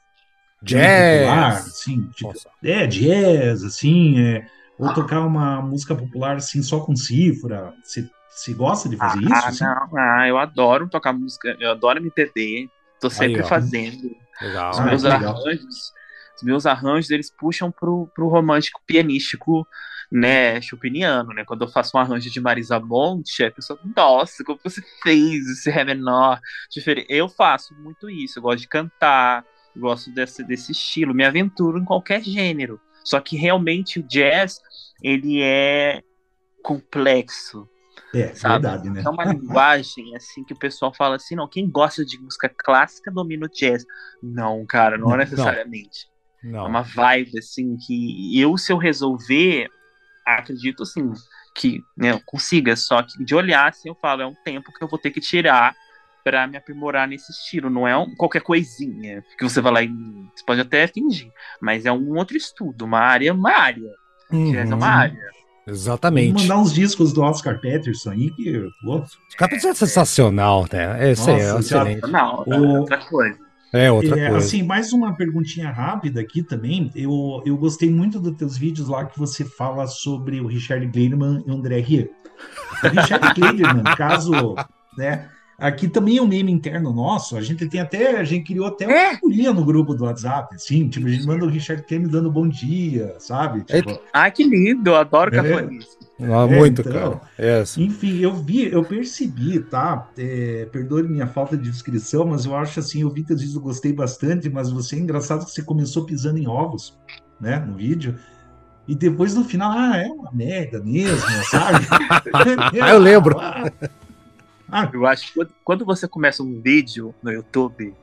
[0.63, 2.33] jazz, popular, assim, tipo,
[2.65, 4.47] é jazz, assim, é,
[4.79, 7.73] ou tocar uma música popular assim só com cifra.
[7.83, 9.47] Você, você gosta de fazer ah, isso?
[9.47, 9.65] Assim?
[9.65, 12.69] Não, ah, eu adoro tocar música, eu adoro MPB,
[13.01, 14.15] tô sempre Aí, fazendo.
[14.41, 14.71] Legal.
[14.71, 15.93] Os meus ah, arranjos,
[16.37, 19.67] os meus arranjos eles puxam pro, pro romântico pianístico
[20.11, 21.45] né, chopiniano, né?
[21.45, 25.71] Quando eu faço um arranjo de Marisa Monte, a pessoa, nossa, como você fez esse
[25.71, 26.39] ré menor
[26.71, 27.07] diferente.
[27.11, 29.45] Eu faço muito isso, eu gosto de cantar,
[29.81, 32.81] gosto desse, desse estilo, me aventuro em qualquer gênero.
[33.05, 34.61] Só que realmente o jazz,
[35.03, 36.03] ele é
[36.63, 37.69] complexo.
[38.15, 38.63] É, sabe?
[38.63, 39.03] verdade, né?
[39.05, 43.11] É uma linguagem, assim, que o pessoal fala assim, não, quem gosta de música clássica
[43.11, 43.85] domina o jazz.
[44.23, 46.09] Não, cara, não, não necessariamente.
[46.43, 46.67] Não.
[46.67, 49.69] É uma vibe, assim, que eu, se eu resolver,
[50.25, 51.13] acredito, assim,
[51.55, 54.83] que né, eu consiga, só que de olhar, assim, eu falo, é um tempo que
[54.83, 55.75] eu vou ter que tirar
[56.27, 57.71] para me aprimorar nesse estilo.
[57.71, 61.87] Não é um, qualquer coisinha que você vai lá e você pode até fingir, mas
[61.87, 63.93] é um outro estudo, uma área, uma área.
[64.33, 64.53] Uhum.
[64.53, 65.37] É uma área.
[65.65, 66.33] Exatamente.
[66.33, 68.59] Vou mandar uns discos do Oscar Peterson aí que.
[68.85, 71.13] Oscar Peterson é sensacional, né?
[71.13, 72.11] Esse Nossa, é excelente.
[72.11, 72.81] Não, é o...
[72.81, 73.39] outra coisa.
[73.73, 74.47] É, outra é, coisa.
[74.47, 76.91] Assim, mais uma perguntinha rápida aqui também.
[76.97, 81.45] Eu, eu gostei muito dos teus vídeos lá que você fala sobre o Richard Kleiderman
[81.47, 82.11] e o André Rie.
[82.83, 84.57] O Richard Kleiderman, caso,
[84.99, 85.29] né,
[85.59, 87.35] Aqui também é um meme interno nosso.
[87.35, 89.15] A gente tem até, a gente criou até uma é.
[89.15, 92.47] figurinha no grupo do WhatsApp, assim, tipo, a gente manda o Richard Kane dando bom
[92.47, 93.65] dia, sabe?
[93.71, 95.43] É tipo, ah, que lindo, eu adoro é.
[95.43, 95.97] cafonice.
[96.21, 97.21] Ah, é, muito, então, cara.
[97.39, 100.09] É Enfim, eu vi, eu percebi, tá?
[100.19, 103.55] É, perdoe minha falta de descrição, mas eu acho assim, eu vi que às vezes
[103.55, 106.99] eu gostei bastante, mas você é engraçado que você começou pisando em ovos,
[107.41, 108.19] né, no vídeo.
[108.87, 111.19] E depois no final, ah, é uma merda mesmo,
[111.51, 111.87] sabe?
[112.81, 113.37] ah, eu lembro.
[114.71, 117.95] Ah, eu acho que quando você começa um vídeo no YouTube,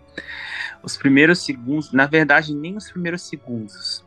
[0.81, 4.03] os primeiros segundos, na verdade, nem os primeiros segundos.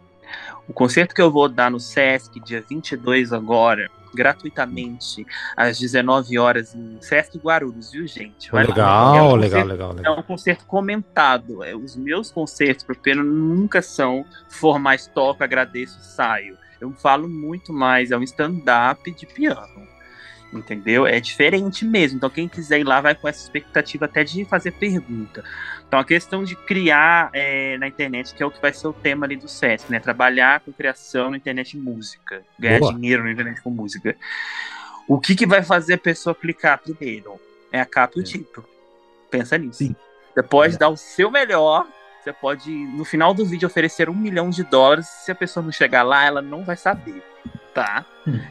[0.68, 5.24] O concerto que eu vou dar no Sesc, dia 22 agora, gratuitamente,
[5.56, 8.50] às 19 horas, em Sesc Guarulhos, viu, gente?
[8.50, 10.14] Vai legal, é um concerto, legal, legal, legal.
[10.14, 11.62] É um concerto comentado.
[11.62, 16.56] É, os meus concertos, por pena, nunca são formais, toco, agradeço, saio.
[16.80, 19.95] Eu falo muito mais, é um stand-up de piano
[20.58, 21.06] entendeu?
[21.06, 22.16] É diferente mesmo.
[22.16, 25.44] Então, quem quiser ir lá vai com essa expectativa até de fazer pergunta.
[25.86, 28.92] Então, a questão de criar é, na internet, que é o que vai ser o
[28.92, 30.00] tema ali do SESC, né?
[30.00, 32.94] Trabalhar com criação na internet e música, ganhar Boa.
[32.94, 34.16] dinheiro na internet com música.
[35.08, 37.40] O que, que vai fazer a pessoa clicar primeiro?
[37.70, 38.24] É a capa e o é.
[38.24, 38.66] título.
[39.30, 39.78] Pensa nisso.
[39.78, 39.96] Sim.
[40.34, 40.78] Você pode é.
[40.78, 41.86] dar o seu melhor,
[42.22, 45.06] você pode, no final do vídeo, oferecer um milhão de dólares.
[45.06, 47.22] Se a pessoa não chegar lá, ela não vai saber
[47.76, 48.06] tá?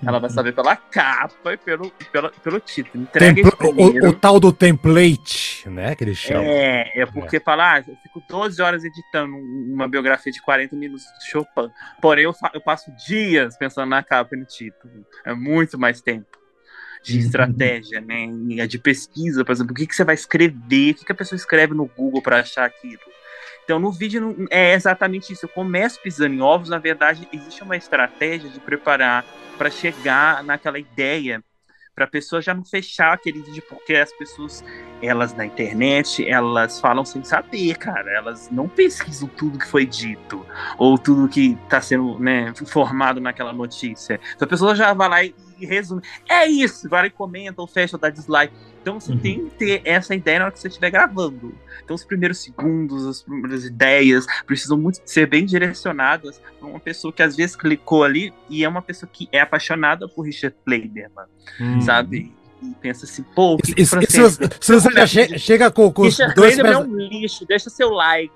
[0.05, 3.03] Ela vai saber pela capa e pelo, pelo, pelo título.
[3.03, 5.95] Entrega Templ o, o, tal do template, né?
[5.95, 6.43] Que eles chamam.
[6.43, 7.39] É, é porque é.
[7.39, 11.71] falar, ah, eu fico 12 horas editando uma biografia de 40 minutos de Chopin.
[11.99, 14.93] Porém, eu, eu passo dias pensando na capa e no título.
[15.25, 16.37] É muito mais tempo
[17.03, 17.19] de uhum.
[17.19, 18.27] estratégia, né?
[18.67, 21.35] De pesquisa, por exemplo, o que, que você vai escrever, o que, que a pessoa
[21.35, 23.01] escreve no Google para achar aquilo.
[23.65, 25.45] Então, no vídeo é exatamente isso.
[25.45, 29.25] Eu começo pisando em ovos, na verdade, existe uma estratégia de preparar
[29.57, 31.43] para chegar naquela ideia,
[31.95, 34.63] para a pessoa já não fechar aquele vídeo, porque as pessoas,
[35.01, 38.11] elas na internet, elas falam sem saber, cara.
[38.11, 40.45] Elas não pesquisam tudo que foi dito,
[40.77, 42.53] ou tudo que está sendo né,
[43.19, 44.19] naquela notícia.
[44.35, 45.33] Então, a pessoa já vai lá e
[45.65, 46.01] resume.
[46.29, 48.53] É isso, vai e comenta ou fecha ou dá dislike.
[48.81, 49.19] Então você uhum.
[49.19, 51.53] tem que ter essa ideia na hora que você estiver gravando.
[51.83, 57.11] Então os primeiros segundos, as primeiras ideias precisam muito ser bem direcionadas para uma pessoa
[57.11, 61.25] que às vezes clicou ali e é uma pessoa que é apaixonada por Richard Kleiderman,
[61.59, 61.81] uhum.
[61.81, 62.33] sabe?
[62.61, 66.03] E pensa assim, pô, que isso, que isso, se você já che chega com, com
[66.03, 66.57] Richard dois...
[66.57, 68.33] É um lixo, deixa seu like.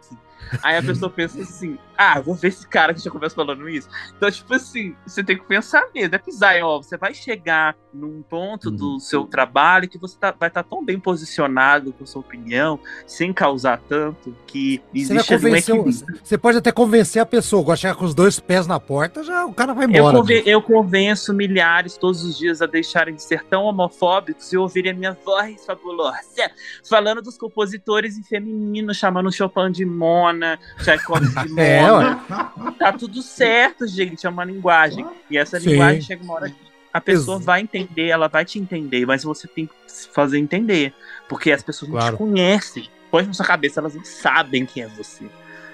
[0.64, 3.90] Aí a pessoa pensa assim, ah, vou ver esse cara que já começa falando isso.
[4.16, 7.76] Então, tipo assim, você tem que pensar mesmo, é pisar em ó, você vai chegar
[7.94, 9.00] num ponto do uhum.
[9.00, 13.34] seu trabalho que você tá, vai estar tá tão bem posicionado com sua opinião, sem
[13.34, 15.84] causar tanto, que existe você, um
[16.24, 19.46] você pode até convencer a pessoa, agora chegar com os dois pés na porta, já
[19.46, 20.16] o cara vai embora.
[20.16, 24.58] Eu, conven eu convenço milhares todos os dias a deixarem de ser tão homofóbicos e
[24.58, 26.50] ouvirem a minha voz fabulosa,
[26.88, 33.22] falando dos compositores em feminino, chamando Chopin de Mona, Tchaikovsky de é, É, tá tudo
[33.22, 35.06] certo, gente, é uma linguagem.
[35.30, 35.72] E essa Sim.
[35.72, 36.56] linguagem chega uma hora que
[36.94, 40.40] a pessoa Ex vai entender, ela vai te entender, mas você tem que se fazer
[40.40, 40.94] entender.
[41.28, 42.06] Porque as pessoas claro.
[42.06, 42.90] não te conhecem.
[43.12, 45.26] Põe na sua cabeça, elas não sabem quem é você.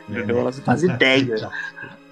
[0.08, 0.40] Entendeu?
[0.40, 1.50] Elas não fazem ideia.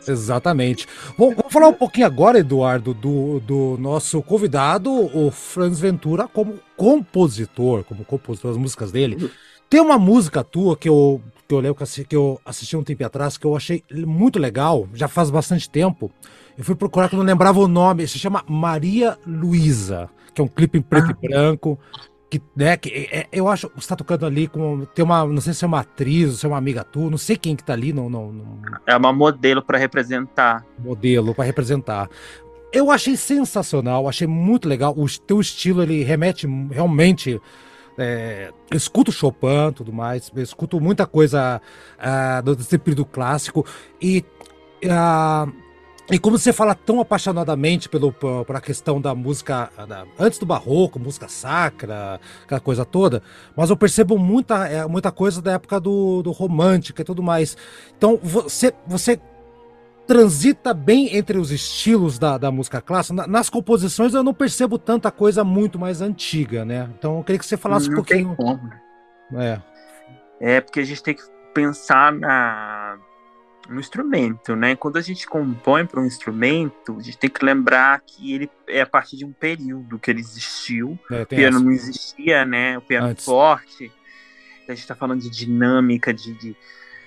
[0.08, 0.88] Exatamente.
[1.18, 6.60] Vamos, vamos, falar um pouquinho agora, Eduardo, do, do nosso convidado, o Franz Ventura, como
[6.76, 9.30] compositor, como compositor das músicas dele.
[9.70, 11.22] Tem uma música tua que eu,
[11.54, 15.08] que eu lembro que eu assisti um tempo atrás, que eu achei muito legal, já
[15.08, 16.12] faz bastante tempo.
[16.58, 18.08] Eu fui procurar que eu não lembrava o nome.
[18.08, 21.16] Se chama Maria Luísa, que é um clipe em preto ah.
[21.22, 21.80] e branco.
[22.30, 24.86] Que, né, que é, é eu acho que você tá tocando ali com.
[24.96, 25.26] Tem uma.
[25.26, 27.56] Não sei se é uma atriz ou se é uma amiga tua, não sei quem
[27.56, 27.94] que tá ali.
[27.94, 28.60] Não, não, não...
[28.88, 30.66] É uma modelo para representar.
[30.80, 32.10] Modelo para representar.
[32.72, 34.96] Eu achei sensacional, achei muito legal.
[34.98, 37.40] O teu estilo ele remete realmente.
[37.98, 41.62] É, escuto Chopin tudo mais, escuto muita coisa
[42.00, 43.66] uh, desse período clássico
[44.02, 44.26] e
[44.86, 45.52] uh,
[46.12, 50.46] E como você fala tão apaixonadamente pelo, por a questão da música da, antes do
[50.46, 53.24] barroco, música sacra, aquela coisa toda,
[53.56, 57.56] mas eu percebo muita, é, muita coisa da época do, do romântica e tudo mais.
[57.98, 59.18] Então você, você
[60.06, 63.26] transita bem entre os estilos da, da música clássica.
[63.28, 66.90] nas composições eu não percebo tanta coisa muito mais antiga, né?
[66.98, 68.38] Então eu queria que você falasse não um pouquinho.
[69.36, 69.62] É.
[70.40, 71.24] é, porque a gente tem que
[71.54, 72.98] pensar na
[73.70, 74.76] no instrumento, né?
[74.76, 78.82] Quando a gente compõe para um instrumento, a gente tem que lembrar que ele é
[78.82, 81.00] a partir de um período que ele existiu.
[81.10, 81.66] É, o piano essa.
[81.66, 82.78] não existia, né?
[82.78, 83.26] O piano Antes.
[83.26, 83.92] forte.
[84.68, 86.56] A gente está falando de dinâmica, de, de,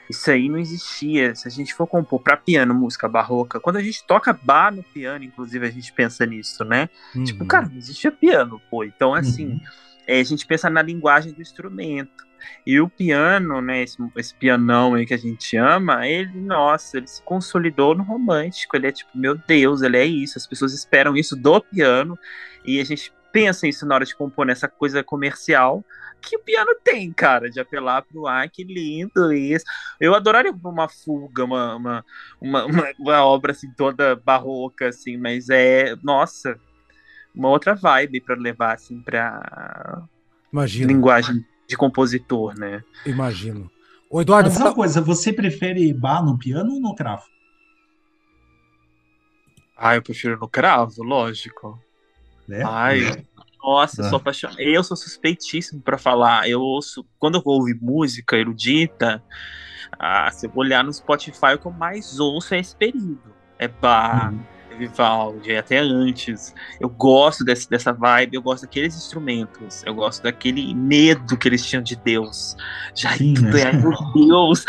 [0.09, 1.35] isso aí não existia.
[1.35, 4.83] Se a gente for compor para piano música barroca, quando a gente toca bar no
[4.83, 6.87] piano, inclusive a gente pensa nisso, né?
[6.87, 7.25] Tipo, uhum.
[7.25, 8.85] Tipo, cara, não existia piano, pô.
[8.85, 9.61] Então, assim, uhum.
[10.07, 12.27] é, a gente pensa na linguagem do instrumento.
[12.65, 17.07] E o piano, né, esse, esse pianão aí que a gente ama, ele, nossa, ele
[17.07, 18.77] se consolidou no romântico.
[18.77, 20.39] Ele é tipo, meu Deus, ele é isso.
[20.39, 22.19] As pessoas esperam isso do piano.
[22.65, 25.85] E a gente pensa isso na hora de compor nessa coisa comercial
[26.23, 29.67] que o piano tem, cara, de apelar pro ar, que lindo isso.
[30.01, 32.05] Eu adoraria uma fuga, uma, uma,
[32.41, 36.59] uma, uma, uma obra assim toda barroca, assim, mas é, nossa,
[37.35, 40.03] uma outra vibe para levar assim para
[40.87, 42.83] linguagem de compositor, né?
[43.05, 43.71] Imagino.
[44.09, 47.25] O Eduardo, Mas uma coisa, você prefere bar no piano ou no cravo?
[49.77, 51.79] Ah, eu prefiro no cravo, lógico.
[52.51, 52.63] É?
[52.65, 53.25] Ai,
[53.63, 54.21] nossa, eu sou ah.
[54.21, 54.61] apaixonado.
[54.61, 56.49] Eu sou suspeitíssimo para falar.
[56.49, 59.23] Eu ouço, quando eu vou ouvir música erudita,
[59.99, 63.35] ah, se eu olhar no Spotify, o que eu mais ouço é esse período.
[63.59, 64.33] É bar.
[64.33, 66.55] Uhum Vivaldi, até antes.
[66.81, 71.65] Eu gosto desse, dessa vibe, eu gosto daqueles instrumentos, eu gosto daquele medo que eles
[71.65, 72.57] tinham de Deus.
[72.95, 73.63] Já Sim, tudo né?
[73.63, 74.65] é, meu Deus.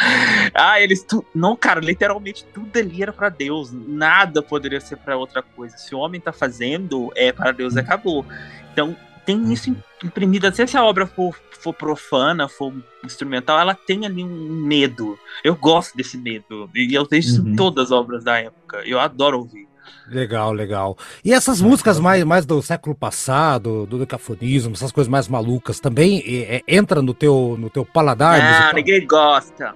[0.53, 5.17] Ah, eles tu, não, cara, literalmente tudo ali era para Deus, nada poderia ser para
[5.17, 5.77] outra coisa.
[5.77, 7.79] Se o homem tá fazendo, é para Deus, hum.
[7.79, 8.25] acabou.
[8.71, 8.95] Então,
[9.27, 14.65] tem isso imprimido, se essa obra for, for profana, for instrumental, ela tem ali um
[14.65, 15.19] medo.
[15.43, 16.69] Eu gosto desse medo.
[16.73, 17.49] E eu vejo isso uhum.
[17.49, 18.81] em todas as obras da época.
[18.85, 19.66] Eu adoro ouvir.
[20.07, 20.97] Legal, legal.
[21.23, 26.23] E essas músicas mais, mais do século passado, do decafonismo, essas coisas mais malucas, também
[26.25, 28.39] é, entra no teu, no teu paladar?
[28.39, 28.73] Não, musical?
[28.73, 29.75] ninguém gosta.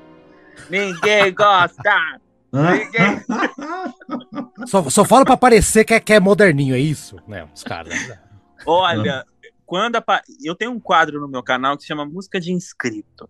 [0.70, 2.20] Ninguém gosta.
[2.54, 3.22] ninguém...
[4.68, 7.18] só, só fala pra parecer que é, que é moderninho, é isso?
[7.28, 7.94] Né, os caras.
[8.66, 9.26] Olha,
[9.66, 10.22] quando a...
[10.44, 13.30] eu tenho um quadro no meu canal que se chama Música de Inscrito.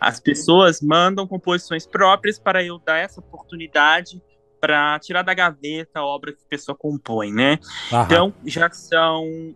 [0.00, 4.20] As pessoas mandam composições próprias para eu dar essa oportunidade
[4.60, 7.58] para tirar da gaveta a obra que a pessoa compõe, né?
[7.92, 8.04] Aham.
[8.04, 9.54] Então, já são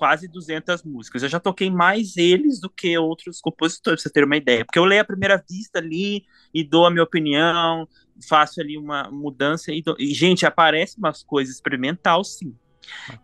[0.00, 1.22] quase 200 músicas.
[1.22, 4.64] Eu já toquei mais eles do que outros compositores, pra vocês terem uma ideia.
[4.64, 6.24] Porque eu leio a primeira vista ali
[6.54, 7.86] e dou a minha opinião,
[8.26, 12.54] faço ali uma mudança e, e gente, aparece umas coisas experimental, sim.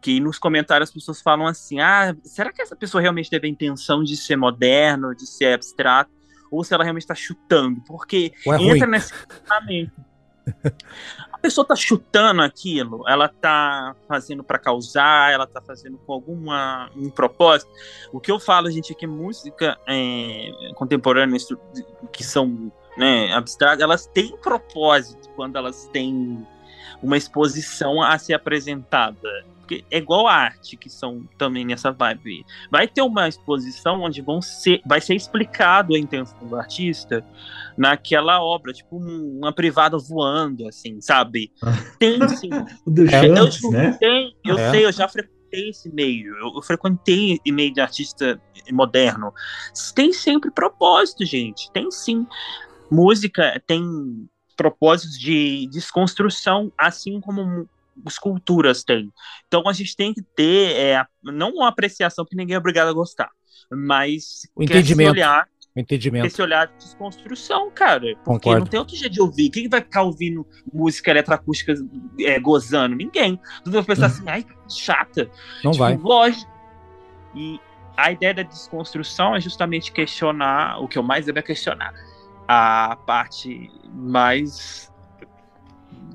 [0.02, 3.50] Que nos comentários as pessoas falam assim: ah, será que essa pessoa realmente teve a
[3.50, 6.10] intenção de ser moderno, de ser abstrato?
[6.50, 7.80] Ou se ela realmente está chutando?
[7.86, 8.90] Porque é entra ruim.
[8.90, 9.92] nesse pensamento.
[11.32, 16.90] A pessoa tá chutando aquilo, ela tá fazendo para causar, ela tá fazendo com alguma
[16.96, 17.70] um propósito.
[18.12, 21.38] O que eu falo, gente, é que música é, contemporânea,
[22.12, 26.46] que são né, abstratas, elas têm propósito quando elas têm
[27.02, 32.46] uma exposição a ser apresentada porque é igual a arte, que são também nessa vibe.
[32.70, 37.26] Vai ter uma exposição onde vão ser, vai ser explicado a intenção do artista
[37.76, 41.52] naquela obra, tipo uma privada voando, assim, sabe?
[41.98, 42.48] Tem sim.
[42.86, 43.96] o do é, eu, né?
[43.98, 44.70] Tem, eu é.
[44.70, 48.40] sei, eu já frequentei esse meio, eu, eu frequentei e-mail de artista
[48.70, 49.32] moderno.
[49.94, 51.70] Tem sempre propósito, gente.
[51.72, 52.24] Tem sim.
[52.88, 57.68] Música tem propósitos de desconstrução, assim como
[58.06, 59.10] esculturas têm.
[59.46, 62.92] Então a gente tem que ter é, não uma apreciação que ninguém é obrigado a
[62.92, 63.30] gostar,
[63.70, 65.12] mas o entendimento.
[65.12, 66.26] olhar, entendimento.
[66.26, 68.00] esse olhar de desconstrução, cara.
[68.24, 68.60] Porque Concordo.
[68.60, 69.50] não tem outro jeito de ouvir.
[69.50, 71.74] Quem vai ficar ouvindo música eletroacústica
[72.20, 72.96] é, gozando?
[72.96, 73.40] Ninguém.
[73.64, 75.30] Tu vai pensar assim, ai, chata.
[75.62, 75.96] Não tipo, vai.
[75.96, 76.50] Lógico.
[77.34, 77.60] E
[77.96, 81.94] a ideia da desconstrução é justamente questionar, o que eu mais devo é questionar,
[82.46, 84.92] a parte mais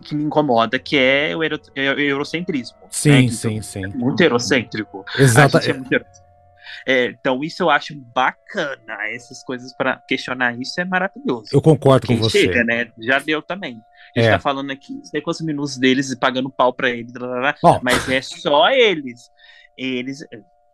[0.01, 2.77] que me incomoda, que é o, euro, é eurocentrismo.
[2.89, 3.27] Sim, né?
[3.29, 3.85] sim, sim.
[3.85, 5.05] É muito eurocêntrico.
[5.17, 5.57] Exato.
[5.57, 5.71] É
[6.87, 8.97] é, então, isso eu acho bacana.
[9.13, 11.45] Essas coisas para questionar isso é maravilhoso.
[11.51, 12.41] Eu concordo Quem com você.
[12.41, 12.91] Chega, né?
[12.99, 13.79] Já deu também.
[14.15, 14.31] A gente é.
[14.31, 17.13] tá falando aqui, não sei quantos minutos deles e pagando pau pra eles,
[17.81, 19.29] mas é só eles.
[19.77, 20.19] Eles.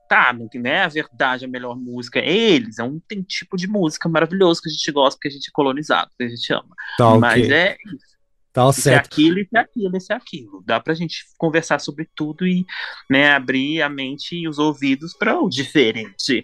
[0.09, 2.19] Tá, não é a verdade, a melhor música.
[2.19, 2.79] É eles.
[2.79, 5.51] É um tem tipo de música maravilhoso que a gente gosta, que a gente é
[5.53, 6.75] colonizado, que a gente ama.
[6.97, 7.53] Tá, mas okay.
[7.53, 8.16] é isso.
[8.57, 8.79] Tá certo.
[8.79, 10.63] Isso é aquilo, isso é aquilo, isso é aquilo.
[10.65, 12.65] Dá pra gente conversar sobre tudo e
[13.07, 16.43] né, abrir a mente e os ouvidos para o diferente.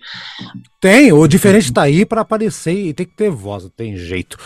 [0.80, 4.38] Tem, o diferente tá aí para aparecer e tem que ter voz, não tem jeito.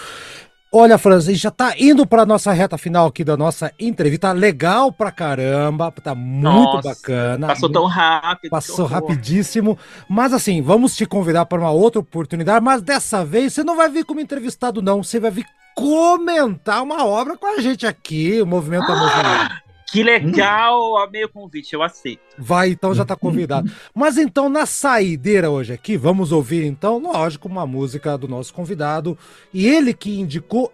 [0.72, 4.30] Olha, Franz, a gente já tá indo para nossa reta final aqui da nossa entrevista.
[4.30, 7.48] Tá legal pra caramba, tá muito nossa, bacana.
[7.48, 8.50] Passou tão rápido.
[8.50, 9.78] Passou rapidíssimo.
[10.10, 13.90] Mas assim, vamos te convidar para uma outra oportunidade, mas dessa vez você não vai
[13.90, 15.46] vir como entrevistado não, você vai vir
[15.78, 19.62] comentar uma obra com a gente aqui, o Movimento ah,
[19.92, 20.94] que legal!
[20.94, 20.98] Hum.
[20.98, 22.20] Amei o convite, eu aceito.
[22.36, 23.72] Vai, então já tá convidado.
[23.94, 29.16] Mas então, na saideira hoje aqui, vamos ouvir então, lógico, uma música do nosso convidado.
[29.54, 30.74] E ele que indicou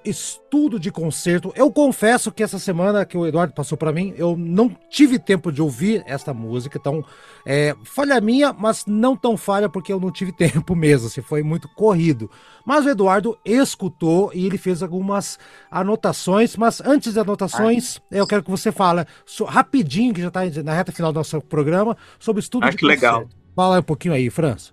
[0.53, 1.51] estudo de concerto.
[1.55, 5.51] Eu confesso que essa semana que o Eduardo passou para mim, eu não tive tempo
[5.51, 6.77] de ouvir esta música.
[6.77, 7.03] Então,
[7.43, 11.09] é, falha minha, mas não tão falha porque eu não tive tempo mesmo.
[11.09, 12.29] Se assim, foi muito corrido.
[12.63, 15.39] Mas o Eduardo escutou e ele fez algumas
[15.71, 16.55] anotações.
[16.55, 18.19] Mas antes das anotações, Ai.
[18.19, 21.41] eu quero que você fale so, rapidinho, que já está na reta final do nosso
[21.41, 23.27] programa, sobre estudo ah, de que legal.
[23.55, 24.71] Fala um pouquinho aí, França.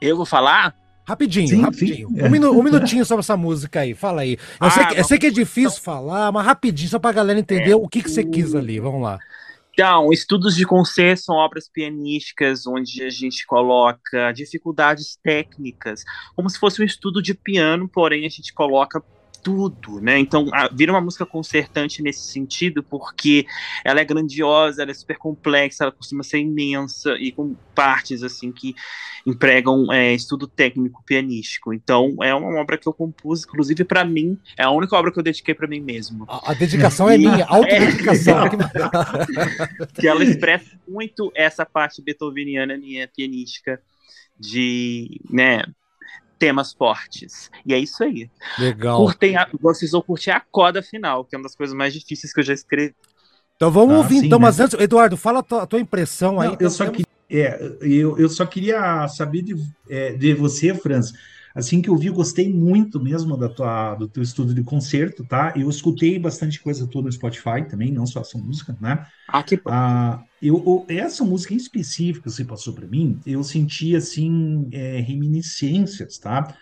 [0.00, 0.87] Eu vou falar?
[1.08, 2.08] Rapidinho, sim, rapidinho.
[2.10, 2.22] Sim.
[2.22, 4.34] Um, minu um, minutinho sobre essa música aí, fala aí.
[4.34, 7.40] Eu, ah, sei, que, eu sei que é difícil falar, mas rapidinho, só pra galera
[7.40, 8.78] entender é, o que, que você quis ali.
[8.78, 9.18] Vamos lá.
[9.72, 16.04] Então, estudos de concerto são obras pianísticas onde a gente coloca dificuldades técnicas,
[16.36, 19.02] como se fosse um estudo de piano, porém a gente coloca
[19.48, 20.18] tudo, né?
[20.18, 23.46] Então, a, vira uma música concertante nesse sentido, porque
[23.84, 28.52] ela é grandiosa, ela é super complexa, ela costuma ser imensa e com partes assim
[28.52, 28.74] que
[29.26, 31.72] empregam é, estudo técnico pianístico.
[31.72, 35.18] Então, é uma obra que eu compus, inclusive para mim, é a única obra que
[35.18, 36.24] eu dediquei para mim mesmo.
[36.28, 38.44] A, a dedicação é minha, autodedicação.
[38.46, 38.50] É,
[40.00, 43.80] que ela expressa muito essa parte beethoveniana minha pianística
[44.38, 45.62] de, né,
[46.38, 47.50] temas fortes.
[47.66, 48.30] E é isso aí.
[48.58, 48.98] Legal.
[48.98, 52.32] Curtem a, vocês vão curtir a coda final, que é uma das coisas mais difíceis
[52.32, 52.94] que eu já escrevi.
[53.56, 54.44] Então vamos ah, ouvir, sim, então, né?
[54.44, 56.50] mas antes, Eduardo, fala a tua, a tua impressão aí.
[56.50, 59.56] Não, eu, só que, é, eu, eu só queria saber de,
[59.90, 61.12] é, de você, Franz,
[61.54, 65.24] assim que eu vi, eu gostei muito mesmo da tua, do teu estudo de concerto,
[65.24, 65.52] tá?
[65.56, 69.04] Eu escutei bastante coisa toda no Spotify também, não só essa música, né?
[69.26, 69.62] Ah, que bom.
[69.66, 75.00] Ah, eu, essa música em específico que você passou para mim, eu senti, assim, é,
[75.00, 76.54] reminiscências, tá?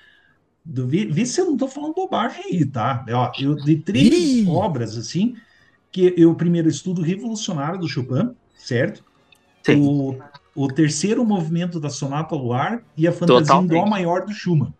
[0.64, 3.04] Do, vê, vê se eu não tô falando bobagem aí, tá?
[3.10, 4.48] Ó, eu de três Ih!
[4.48, 5.36] obras, assim,
[5.92, 9.04] que eu primeiro estudo Revolucionário do Chopin, certo?
[9.62, 9.80] Sim.
[9.80, 10.18] O,
[10.54, 14.72] o terceiro movimento da Sonata Luar e a fantasia em Dó maior do Schumann.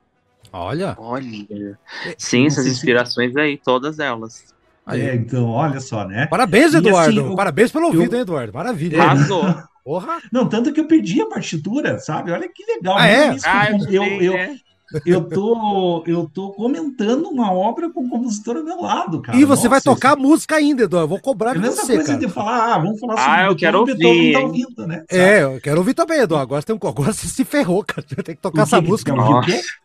[0.53, 0.97] Olha.
[0.99, 1.79] Olha.
[2.17, 3.39] Sim, essas inspirações se...
[3.39, 4.55] aí, todas elas.
[4.87, 5.01] Aí.
[5.03, 6.27] É, então, olha só, né?
[6.29, 7.21] Parabéns, Eduardo.
[7.21, 8.19] Assim, Parabéns pelo ouvido, eu...
[8.19, 8.53] hein, Eduardo?
[8.55, 9.03] Maravilha.
[9.03, 9.45] Arrasou.
[9.85, 10.19] Porra.
[10.33, 12.31] Não, tanto que eu perdi a partitura, sabe?
[12.31, 12.97] Olha que legal.
[12.97, 13.37] Ah, é?
[13.45, 14.59] Ah, eu, eu, eu, né?
[15.05, 19.37] Eu tô, eu tô comentando uma obra com o compositor ao meu lado, cara.
[19.37, 20.27] E você Nossa, vai tocar isso...
[20.27, 20.97] música ainda, Edu.
[20.97, 22.19] Eu vou cobrar de é você, coisa cara.
[22.19, 24.33] de falar, ah, vamos falar sobre Ah, eu quero ouvir.
[24.33, 25.05] Tá ouvindo, né?
[25.11, 26.37] É, eu quero ouvir também, Edu.
[26.37, 26.89] Agora você, tem um...
[26.89, 28.07] agora você se ferrou, cara.
[28.07, 29.13] Você vai ter que tocar essa música.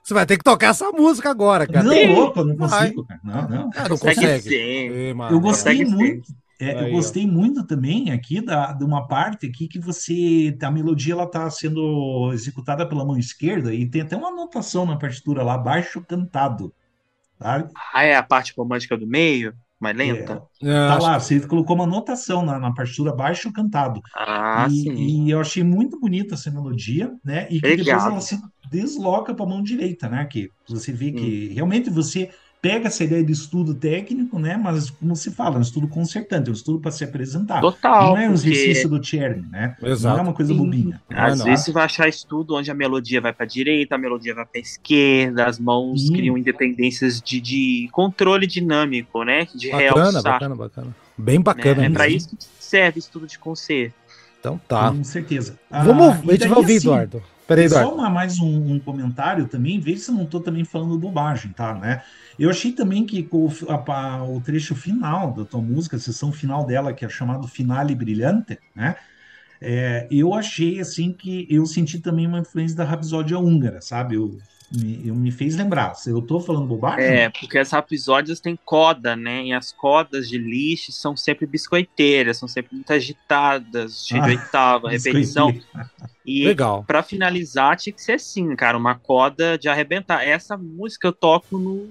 [0.03, 1.83] Você vai ter que tocar essa música agora, cara.
[1.83, 3.19] Não, opa, não consigo, cara.
[3.23, 3.69] Não, não.
[3.75, 4.43] Ah, não consegue.
[4.43, 5.15] consegue.
[5.31, 6.40] eu gostei muito.
[6.61, 7.27] É, Aí, eu gostei ó.
[7.27, 12.31] muito também aqui da, de uma parte aqui que você a melodia ela está sendo
[12.33, 16.71] executada pela mão esquerda e tem até uma anotação na partitura lá baixo cantado,
[17.39, 17.71] sabe?
[17.91, 20.43] Ah, é a parte romântica do meio, mais lenta.
[20.61, 23.99] É, é tá lá, você colocou uma anotação na, na partitura baixo cantado.
[24.15, 24.93] Ah, e, sim.
[24.93, 27.47] E eu achei muito bonita essa melodia, né?
[27.49, 27.85] E que Obrigado.
[27.85, 28.39] depois ela se
[28.69, 30.23] desloca para a mão direita, né?
[30.25, 31.55] Que você vê que hum.
[31.55, 32.29] realmente você
[32.61, 34.55] pega essa ideia de estudo técnico, né?
[34.55, 37.59] Mas, como se fala, é um estudo concertante, é um estudo para se apresentar.
[37.59, 38.09] Total.
[38.09, 39.75] Não é um exercício do Cherny, né?
[39.81, 40.15] Exato.
[40.15, 41.01] Não é uma coisa bobinha.
[41.09, 43.97] Às não, vezes você vai achar estudo onde a melodia vai para a direita, a
[43.97, 46.13] melodia vai para a esquerda, as mãos Sim.
[46.13, 49.47] criam independências de, de controle dinâmico, né?
[49.55, 50.23] De bacana, realçar.
[50.23, 50.95] Bacana, bacana.
[51.17, 51.83] Bem bacana.
[51.83, 53.95] É, é para isso que serve estudo de concerto.
[54.39, 54.91] Então tá.
[54.91, 55.59] Com certeza.
[55.69, 57.23] Vamos, ah, a gente vai ouvir, assim, Eduardo.
[57.47, 57.69] Peraí.
[57.69, 61.51] Só uma, mais um, um, comentário também, veja se eu não estou também falando bobagem,
[61.51, 61.73] tá?
[61.73, 62.01] Né?
[62.39, 66.65] Eu achei também que o, a, o trecho final da tua música, a sessão final
[66.65, 68.95] dela, que é chamado Finale Brilhante, né?
[69.63, 74.15] É, eu achei assim que eu senti também uma influência da Rapsódia húngara, sabe?
[74.15, 74.39] Eu,
[74.71, 75.93] me, eu me fez lembrar.
[76.07, 77.05] Eu tô falando bobagem?
[77.05, 79.43] É, porque as rapsódias têm coda, né?
[79.45, 84.31] E as codas de lixo são sempre biscoiteiras, são sempre muito agitadas, cheio ah, de
[84.31, 85.53] oitava, repetição.
[86.25, 86.83] E Legal.
[86.85, 90.23] para finalizar, tinha que ser assim, cara, uma coda de arrebentar.
[90.23, 91.89] Essa música eu toco no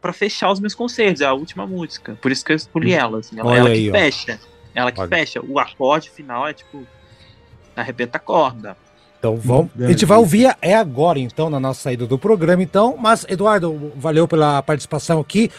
[0.00, 2.18] para fechar os meus concertos, é a última música.
[2.20, 2.98] Por isso que eu escolhi hum.
[2.98, 3.92] ela, assim, ela, ela aí, que ó.
[3.92, 4.40] fecha.
[4.74, 5.08] Ela que Olha.
[5.08, 5.40] fecha.
[5.40, 6.84] O acorde final é tipo
[7.74, 8.76] arrebenta a corda.
[9.18, 9.70] Então vamos.
[9.80, 12.96] A gente vai ouvir é agora, então, na nossa saída do programa, então.
[12.98, 15.50] Mas, Eduardo, valeu pela participação aqui.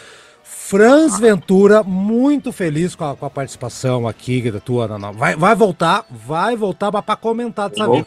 [0.43, 4.87] Franz Ventura, muito feliz com a, com a participação aqui da tua.
[4.87, 5.13] Não, não.
[5.13, 8.05] Vai, vai voltar, vai voltar para comentar dessa vez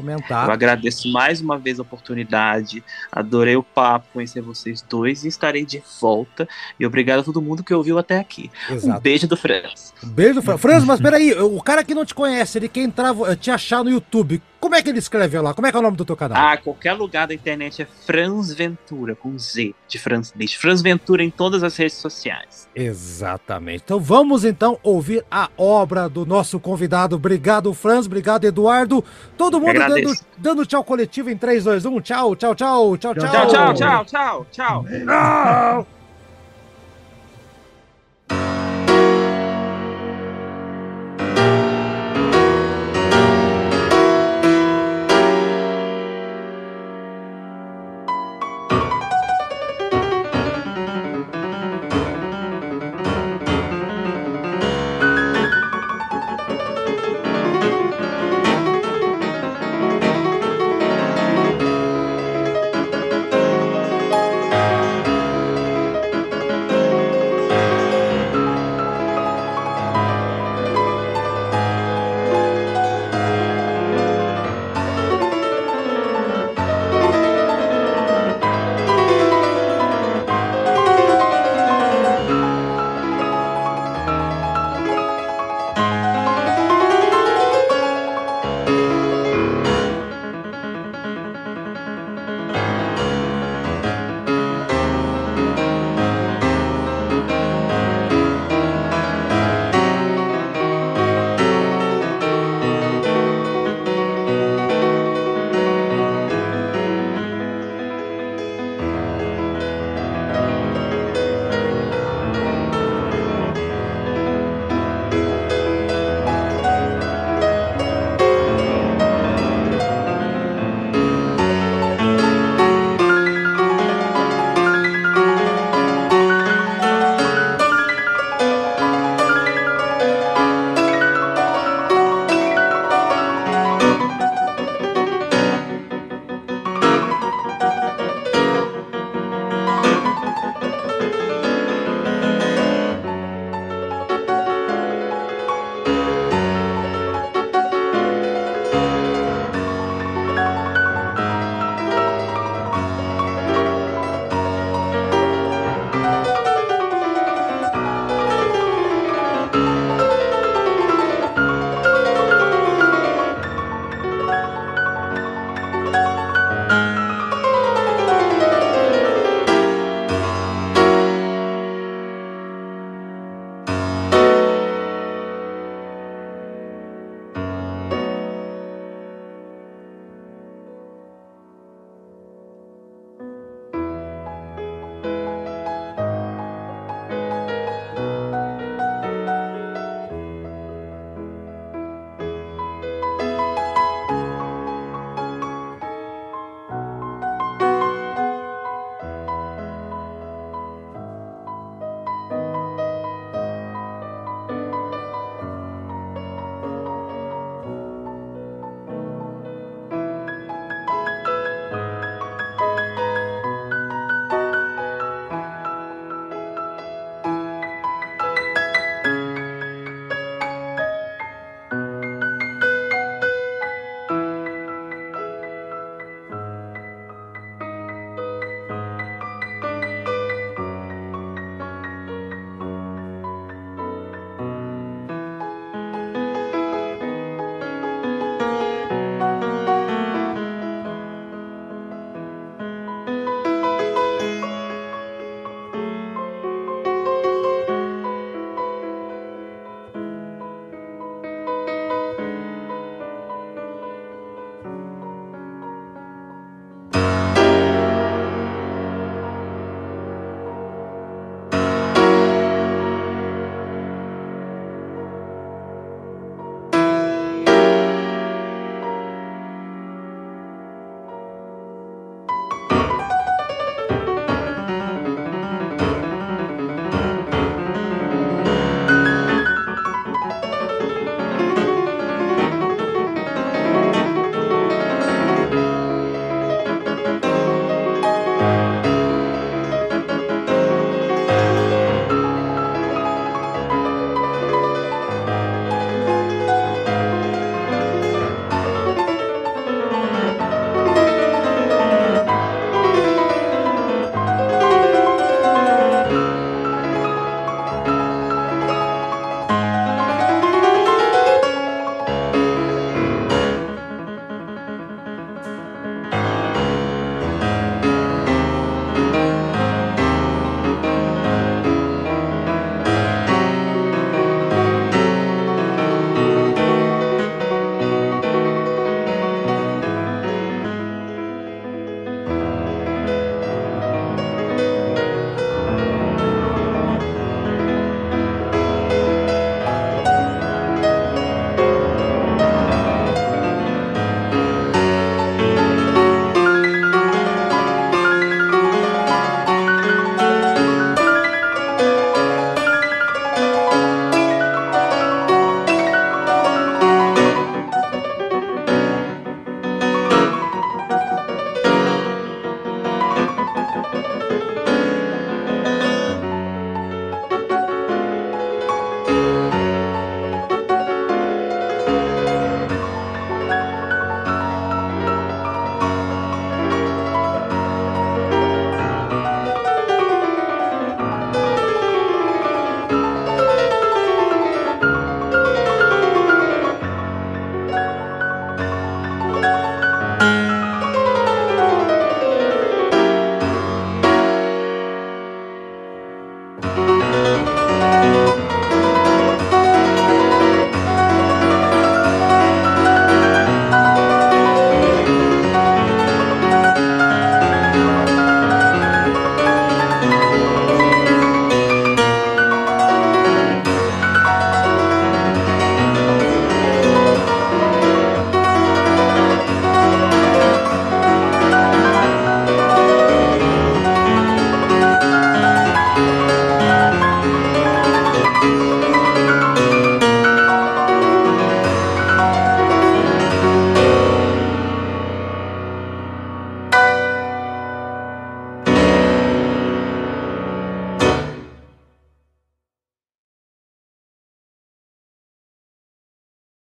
[0.00, 0.46] comentar.
[0.46, 2.82] Eu agradeço mais uma vez a oportunidade.
[3.12, 6.48] Adorei o papo, conhecer vocês dois e estarei de volta.
[6.78, 8.50] E obrigado a todo mundo que ouviu até aqui.
[8.68, 8.98] Exato.
[8.98, 9.92] Um beijo do Franz.
[10.02, 10.60] Um beijo do Franz.
[10.60, 13.90] Franz, mas peraí, o cara que não te conhece, ele quer entrar, te achar no
[13.90, 14.42] YouTube.
[14.60, 15.54] Como é que ele escreve lá?
[15.54, 16.36] Como é que é o nome do teu canal?
[16.38, 21.30] Ah, qualquer lugar da internet é Franz Ventura, com Z de Franz Franz Ventura em
[21.30, 22.68] todas as redes sociais.
[22.74, 23.82] Exatamente.
[23.84, 27.16] Então vamos então ouvir a obra do nosso convidado.
[27.16, 28.06] Obrigado, Franz.
[28.06, 29.02] Obrigado, Eduardo.
[29.36, 32.00] Todo mundo dando, dando tchau coletivo em 3, 2, 1.
[32.02, 33.30] Tchau, tchau, tchau, tchau, tchau.
[33.30, 34.84] Tchau, tchau, tchau, tchau, tchau.
[34.84, 35.99] tchau.